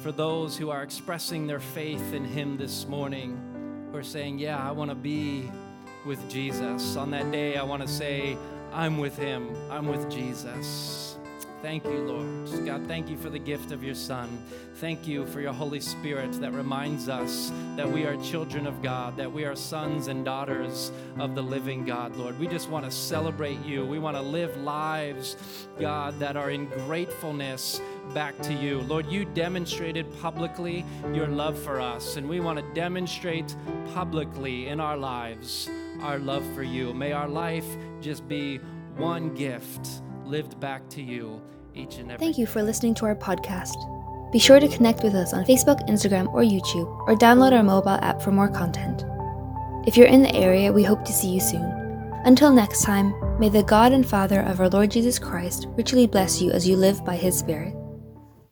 for 0.02 0.12
those 0.12 0.58
who 0.58 0.68
are 0.68 0.82
expressing 0.82 1.46
their 1.46 1.60
faith 1.60 2.12
in 2.12 2.24
Him 2.24 2.58
this 2.58 2.86
morning, 2.86 3.88
who 3.90 3.98
are 3.98 4.02
saying, 4.02 4.38
Yeah, 4.38 4.62
I 4.62 4.72
want 4.72 4.90
to 4.90 4.94
be 4.94 5.50
with 6.04 6.30
Jesus. 6.30 6.96
On 6.96 7.10
that 7.12 7.32
day, 7.32 7.56
I 7.56 7.62
want 7.62 7.82
to 7.82 7.88
say, 7.88 8.36
I'm 8.76 8.98
with 8.98 9.16
Him, 9.16 9.56
I'm 9.70 9.86
with 9.86 10.10
Jesus. 10.10 11.16
Thank 11.62 11.84
you, 11.86 11.98
Lord. 12.02 12.66
God, 12.66 12.86
thank 12.86 13.08
you 13.08 13.16
for 13.16 13.30
the 13.30 13.38
gift 13.38 13.72
of 13.72 13.82
your 13.82 13.94
Son. 13.94 14.38
Thank 14.74 15.08
you 15.08 15.24
for 15.24 15.40
your 15.40 15.54
Holy 15.54 15.80
Spirit 15.80 16.30
that 16.42 16.52
reminds 16.52 17.08
us 17.08 17.50
that 17.76 17.90
we 17.90 18.04
are 18.04 18.22
children 18.22 18.66
of 18.66 18.82
God, 18.82 19.16
that 19.16 19.32
we 19.32 19.46
are 19.46 19.56
sons 19.56 20.08
and 20.08 20.26
daughters 20.26 20.92
of 21.18 21.34
the 21.34 21.40
living 21.40 21.86
God, 21.86 22.14
Lord. 22.16 22.38
We 22.38 22.46
just 22.48 22.68
want 22.68 22.84
to 22.84 22.90
celebrate 22.90 23.64
you. 23.64 23.86
We 23.86 23.98
want 23.98 24.18
to 24.18 24.22
live 24.22 24.54
lives, 24.58 25.36
God, 25.80 26.18
that 26.18 26.36
are 26.36 26.50
in 26.50 26.66
gratefulness 26.66 27.80
back 28.12 28.38
to 28.42 28.52
you. 28.52 28.82
Lord, 28.82 29.06
you 29.06 29.24
demonstrated 29.24 30.06
publicly 30.20 30.84
your 31.14 31.28
love 31.28 31.58
for 31.58 31.80
us, 31.80 32.16
and 32.16 32.28
we 32.28 32.40
want 32.40 32.58
to 32.58 32.74
demonstrate 32.74 33.56
publicly 33.94 34.68
in 34.68 34.80
our 34.80 34.98
lives 34.98 35.70
our 36.00 36.18
love 36.18 36.44
for 36.54 36.62
you. 36.62 36.92
May 36.92 37.12
our 37.12 37.28
life 37.28 37.64
just 38.00 38.26
be 38.28 38.58
one 38.96 39.34
gift 39.34 40.02
lived 40.24 40.58
back 40.60 40.88
to 40.90 41.02
you 41.02 41.40
each 41.74 41.98
and 41.98 42.10
every 42.10 42.24
Thank 42.24 42.38
you 42.38 42.46
for 42.46 42.62
listening 42.62 42.94
to 42.94 43.06
our 43.06 43.14
podcast. 43.14 43.76
Be 44.32 44.38
sure 44.38 44.58
to 44.58 44.68
connect 44.68 45.02
with 45.02 45.14
us 45.14 45.32
on 45.32 45.44
Facebook, 45.44 45.86
Instagram, 45.88 46.32
or 46.32 46.42
YouTube, 46.42 46.88
or 47.06 47.14
download 47.14 47.52
our 47.52 47.62
mobile 47.62 47.98
app 48.02 48.20
for 48.20 48.32
more 48.32 48.48
content. 48.48 49.04
If 49.86 49.96
you're 49.96 50.08
in 50.08 50.22
the 50.22 50.34
area, 50.34 50.72
we 50.72 50.82
hope 50.82 51.04
to 51.04 51.12
see 51.12 51.28
you 51.28 51.40
soon. 51.40 51.62
Until 52.24 52.52
next 52.52 52.82
time, 52.82 53.14
may 53.38 53.48
the 53.48 53.62
God 53.62 53.92
and 53.92 54.04
Father 54.04 54.40
of 54.40 54.60
our 54.60 54.68
Lord 54.68 54.90
Jesus 54.90 55.18
Christ 55.18 55.68
richly 55.76 56.08
bless 56.08 56.42
you 56.42 56.50
as 56.50 56.68
you 56.68 56.76
live 56.76 57.04
by 57.04 57.14
his 57.14 57.38
Spirit. 57.38 57.76